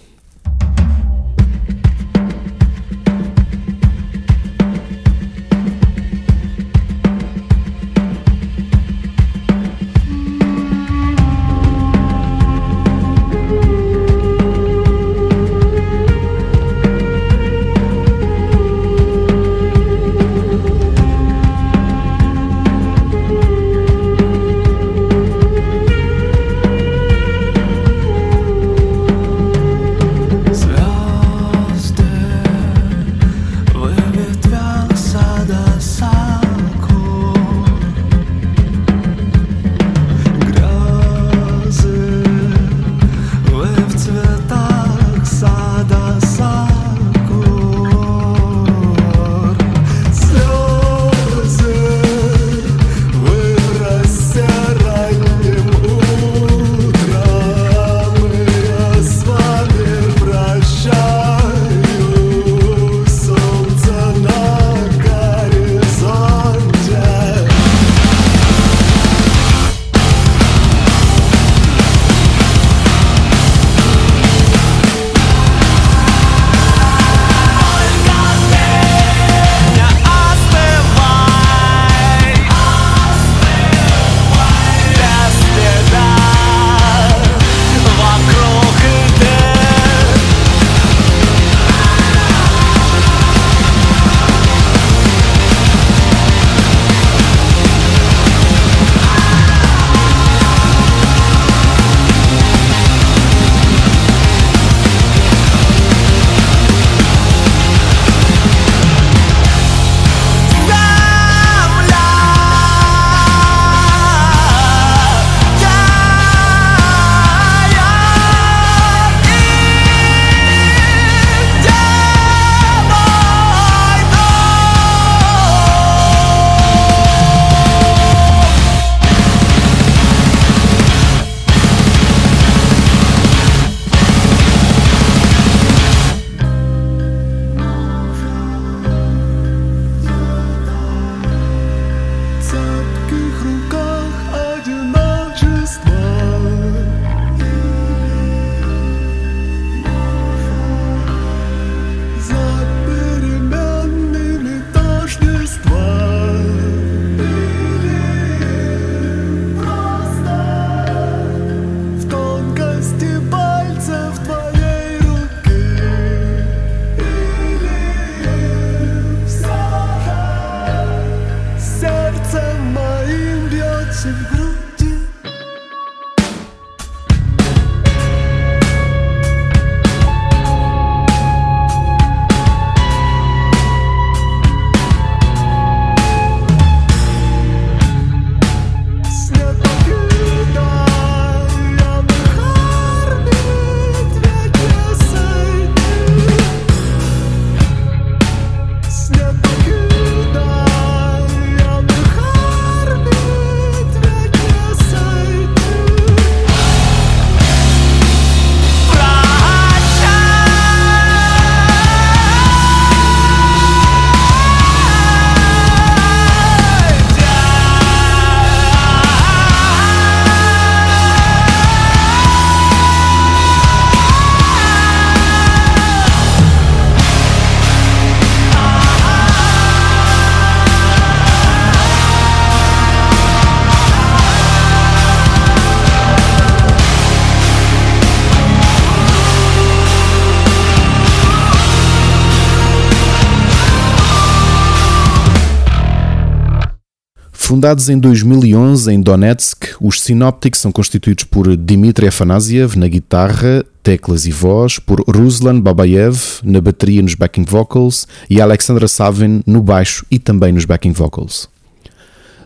[247.62, 254.26] Fundados em 2011 em Donetsk, os Synoptics são constituídos por Dmitry Afanasiev na guitarra, teclas
[254.26, 259.62] e voz, por Ruslan Babayev na bateria e nos backing vocals e Alexandra Savin no
[259.62, 261.48] baixo e também nos backing vocals.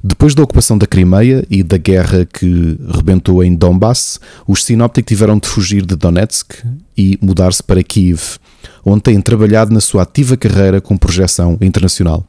[0.05, 5.38] Depois da ocupação da Crimeia e da guerra que rebentou em Donbass, os Synoptic tiveram
[5.38, 6.62] de fugir de Donetsk
[6.94, 8.36] e mudar-se para Kiev,
[8.84, 12.22] onde têm trabalhado na sua ativa carreira com projeção internacional.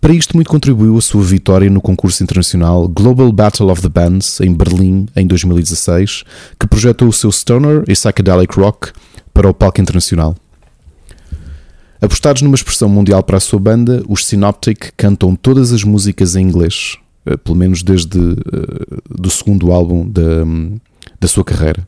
[0.00, 4.40] Para isto, muito contribuiu a sua vitória no concurso internacional Global Battle of the Bands
[4.40, 6.24] em Berlim em 2016,
[6.58, 8.92] que projetou o seu stoner e psychedelic rock
[9.34, 10.34] para o palco internacional.
[12.00, 16.46] Apostados numa expressão mundial para a sua banda, os Synoptic cantam todas as músicas em
[16.46, 16.96] inglês,
[17.26, 20.46] eh, pelo menos desde eh, do segundo álbum da,
[21.20, 21.86] da sua carreira.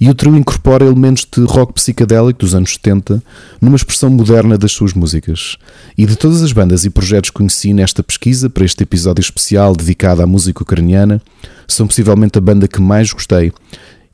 [0.00, 3.22] E o trio incorpora elementos de rock psicadélico dos anos 70
[3.60, 5.56] numa expressão moderna das suas músicas.
[5.96, 9.76] E de todas as bandas e projetos que conheci nesta pesquisa para este episódio especial
[9.76, 11.20] dedicado à música ucraniana,
[11.68, 13.52] são possivelmente a banda que mais gostei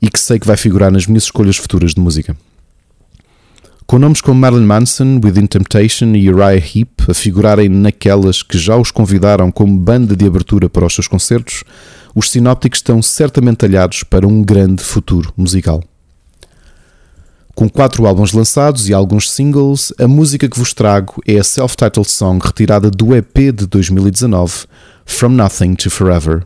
[0.01, 2.35] e que sei que vai figurar nas minhas escolhas futuras de música.
[3.87, 8.75] Com nomes como Marilyn Manson, Within Temptation e Uriah Heep a figurarem naquelas que já
[8.75, 11.63] os convidaram como banda de abertura para os seus concertos,
[12.17, 15.83] os sinópticos estão certamente talhados para um grande futuro musical.
[17.53, 22.09] Com quatro álbuns lançados e alguns singles, a música que vos trago é a self-titled
[22.09, 24.65] song retirada do EP de 2019,
[25.05, 26.43] From Nothing to Forever.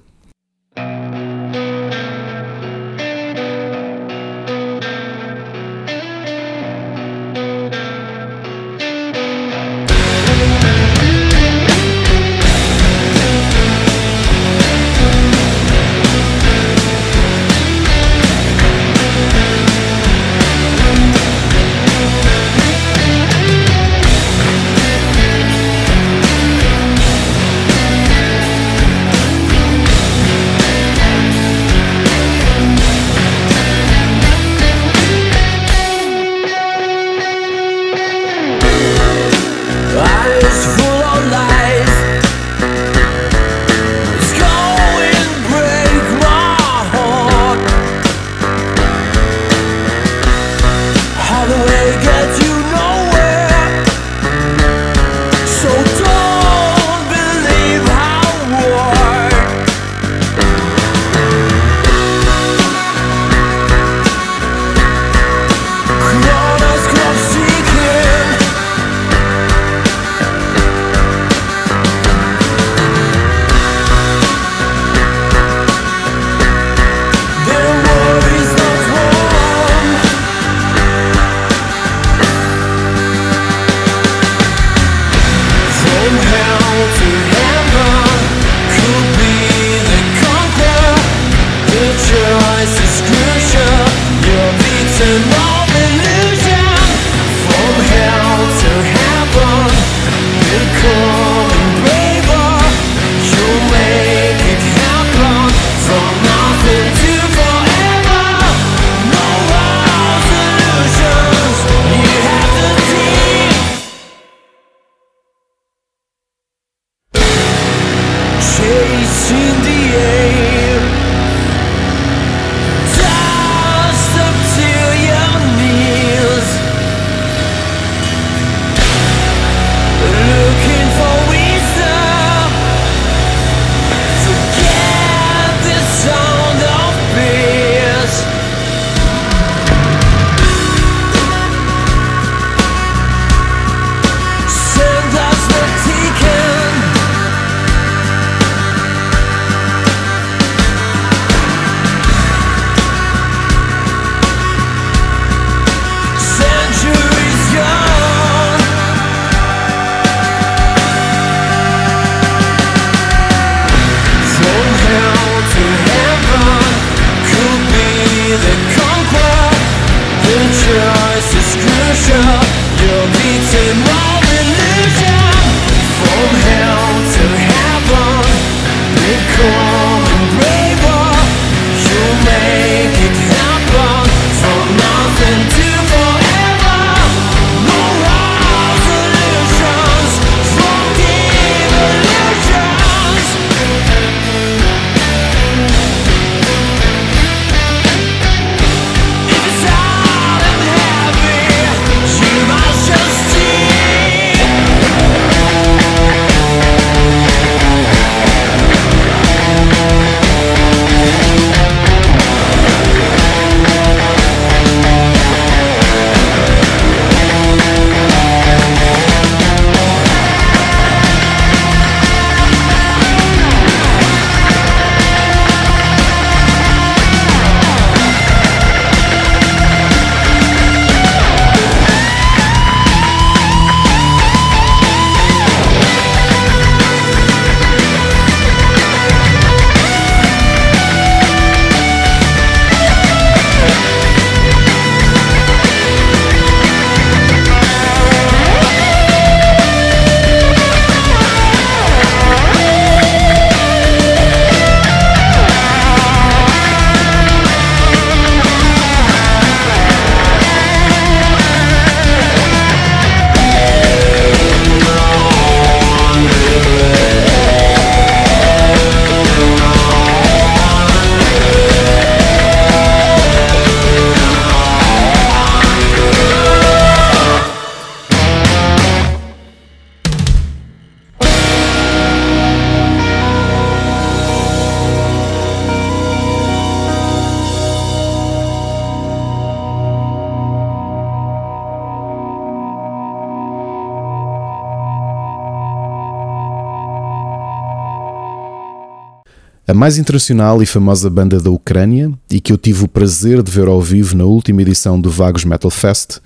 [299.82, 303.68] Mais internacional e famosa banda da Ucrânia, e que eu tive o prazer de ver
[303.68, 306.20] ao vivo na última edição do Vagos Metal Fest,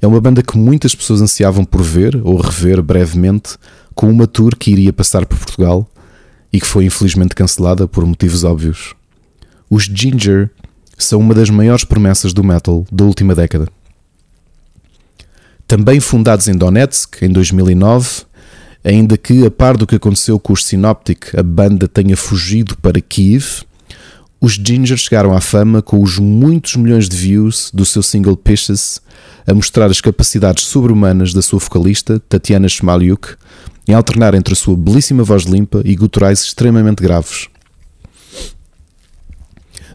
[0.00, 3.56] é uma banda que muitas pessoas ansiavam por ver ou rever brevemente,
[3.96, 5.90] com uma tour que iria passar por Portugal
[6.52, 8.94] e que foi infelizmente cancelada por motivos óbvios.
[9.68, 10.48] Os Ginger
[10.96, 13.66] são uma das maiores promessas do metal da última década.
[15.66, 18.22] Também fundados em Donetsk em 2009,
[18.84, 23.00] ainda que, a par do que aconteceu com os Synoptic, a banda tenha fugido para
[23.00, 23.62] Kiev,
[24.40, 28.98] os Ginger chegaram à fama com os muitos milhões de views do seu single Pieces,
[29.46, 33.34] a mostrar as capacidades sobre-humanas da sua vocalista, Tatiana Shmalyuk,
[33.86, 37.49] em alternar entre a sua belíssima voz limpa e guturais extremamente graves.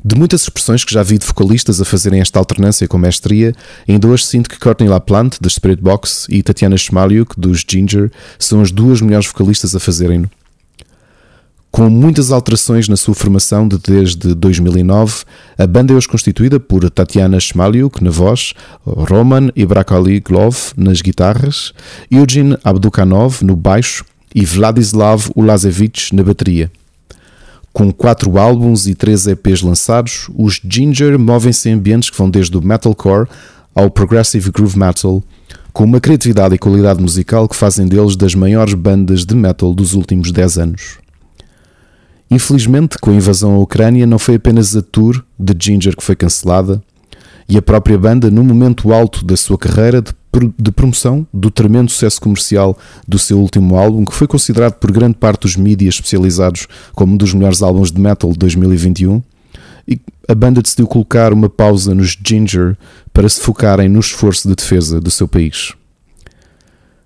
[0.07, 3.55] De muitas expressões que já vi de vocalistas a fazerem esta alternância com mestria,
[3.89, 8.61] ainda hoje sinto que Courtney LaPlante, da Spirit Box, e Tatiana Shmalyuk, dos Ginger, são
[8.61, 10.29] as duas melhores vocalistas a fazerem-no.
[11.71, 15.23] Com muitas alterações na sua formação de desde 2009,
[15.57, 18.53] a banda é hoje constituída por Tatiana Shmalyuk na voz,
[18.85, 21.73] Roman Ibrakali Glov nas guitarras,
[22.11, 24.05] Eugene Abdukanov no baixo
[24.35, 26.71] e Vladislav Ulazevich na bateria.
[27.75, 32.55] Com quatro álbuns e três EPs lançados, os Ginger movem-se em ambientes que vão desde
[32.55, 33.27] o metalcore
[33.75, 35.21] ao progressive groove metal,
[35.73, 39.93] com uma criatividade e qualidade musical que fazem deles das maiores bandas de metal dos
[39.93, 40.99] últimos 10 anos.
[42.31, 46.15] Infelizmente, com a invasão à Ucrânia, não foi apenas a tour de Ginger que foi
[46.15, 46.81] cancelada,
[47.49, 50.01] e a própria banda, no momento alto da sua carreira
[50.35, 54.73] de, pro- de promoção do tremendo sucesso comercial do seu último álbum, que foi considerado
[54.73, 59.21] por grande parte dos mídias especializados como um dos melhores álbuns de metal de 2021,
[59.87, 62.75] e a banda decidiu colocar uma pausa nos Ginger
[63.13, 65.73] para se focarem no esforço de defesa do seu país.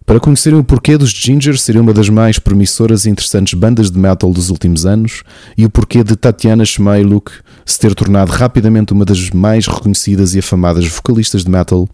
[0.06, 4.00] Para conhecerem o porquê dos Ginger serem uma das mais promissoras e interessantes bandas de
[4.00, 5.22] metal dos últimos anos
[5.56, 7.32] e o porquê de Tatiana Shmailuk
[7.64, 11.88] se ter tornado rapidamente uma das mais reconhecidas e afamadas vocalistas de metal,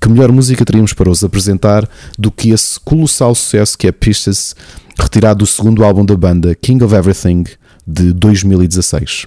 [0.00, 4.54] que melhor música teríamos para os apresentar do que esse colossal sucesso que é Pisces,
[4.98, 7.44] retirado do segundo álbum da banda, King of Everything,
[7.86, 9.26] de 2016.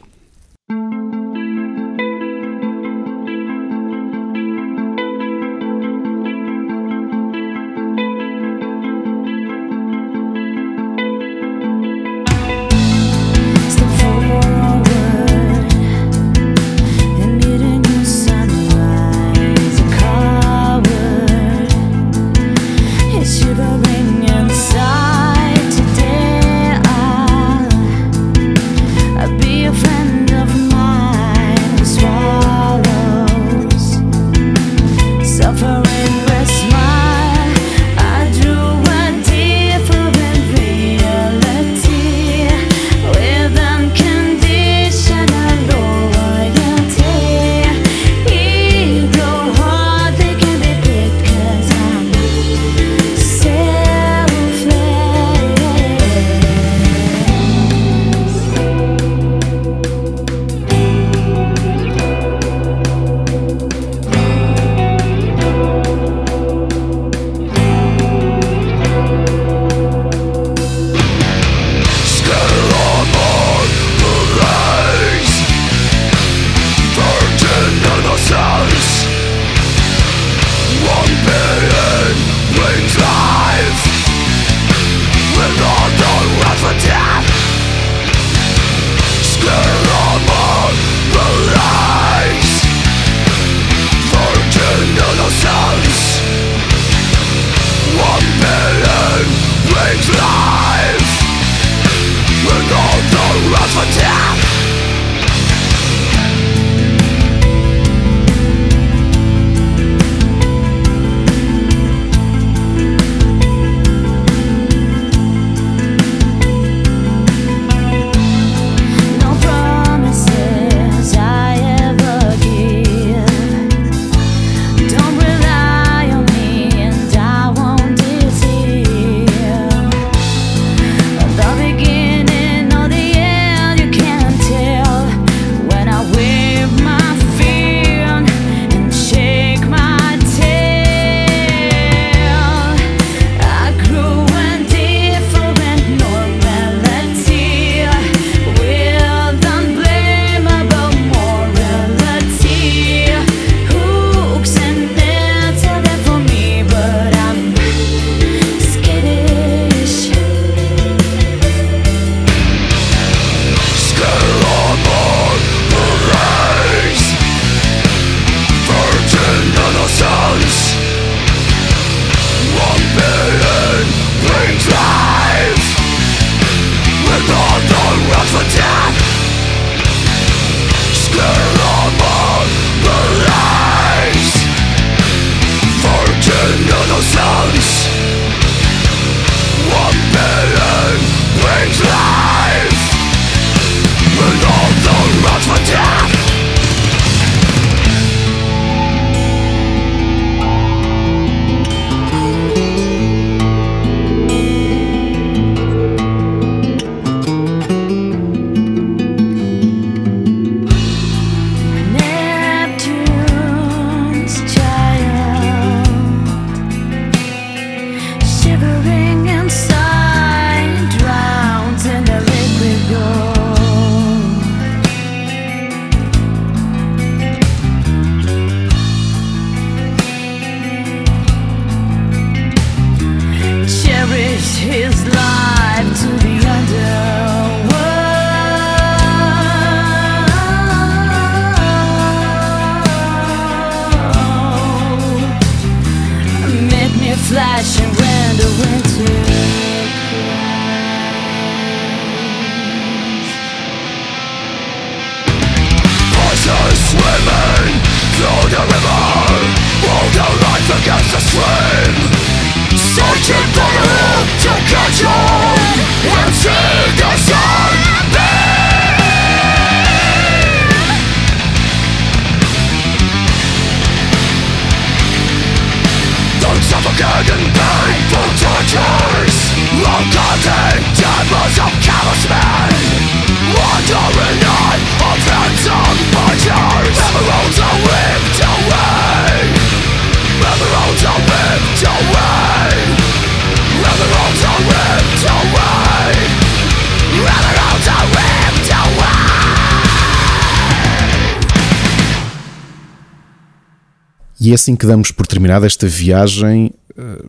[304.49, 307.23] E é assim que damos por terminada esta viagem eh,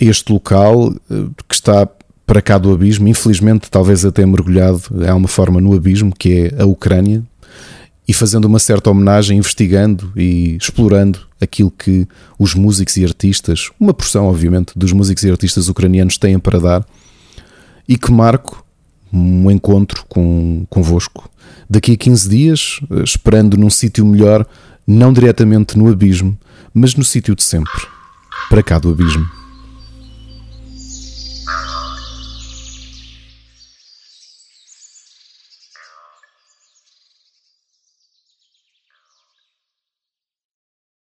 [0.00, 1.88] a este local eh, que está
[2.26, 6.60] para cá do abismo, infelizmente, talvez até mergulhado há uma forma no abismo, que é
[6.60, 7.22] a Ucrânia,
[8.08, 12.04] e fazendo uma certa homenagem, investigando e explorando aquilo que
[12.36, 16.84] os músicos e artistas, uma porção, obviamente, dos músicos e artistas ucranianos têm para dar,
[17.86, 18.66] e que marco
[19.12, 21.30] um encontro com, convosco.
[21.70, 24.44] Daqui a 15 dias, eh, esperando num sítio melhor,
[24.86, 26.38] não diretamente no abismo,
[26.72, 27.86] mas no sítio de sempre,
[28.48, 29.35] para cá do abismo.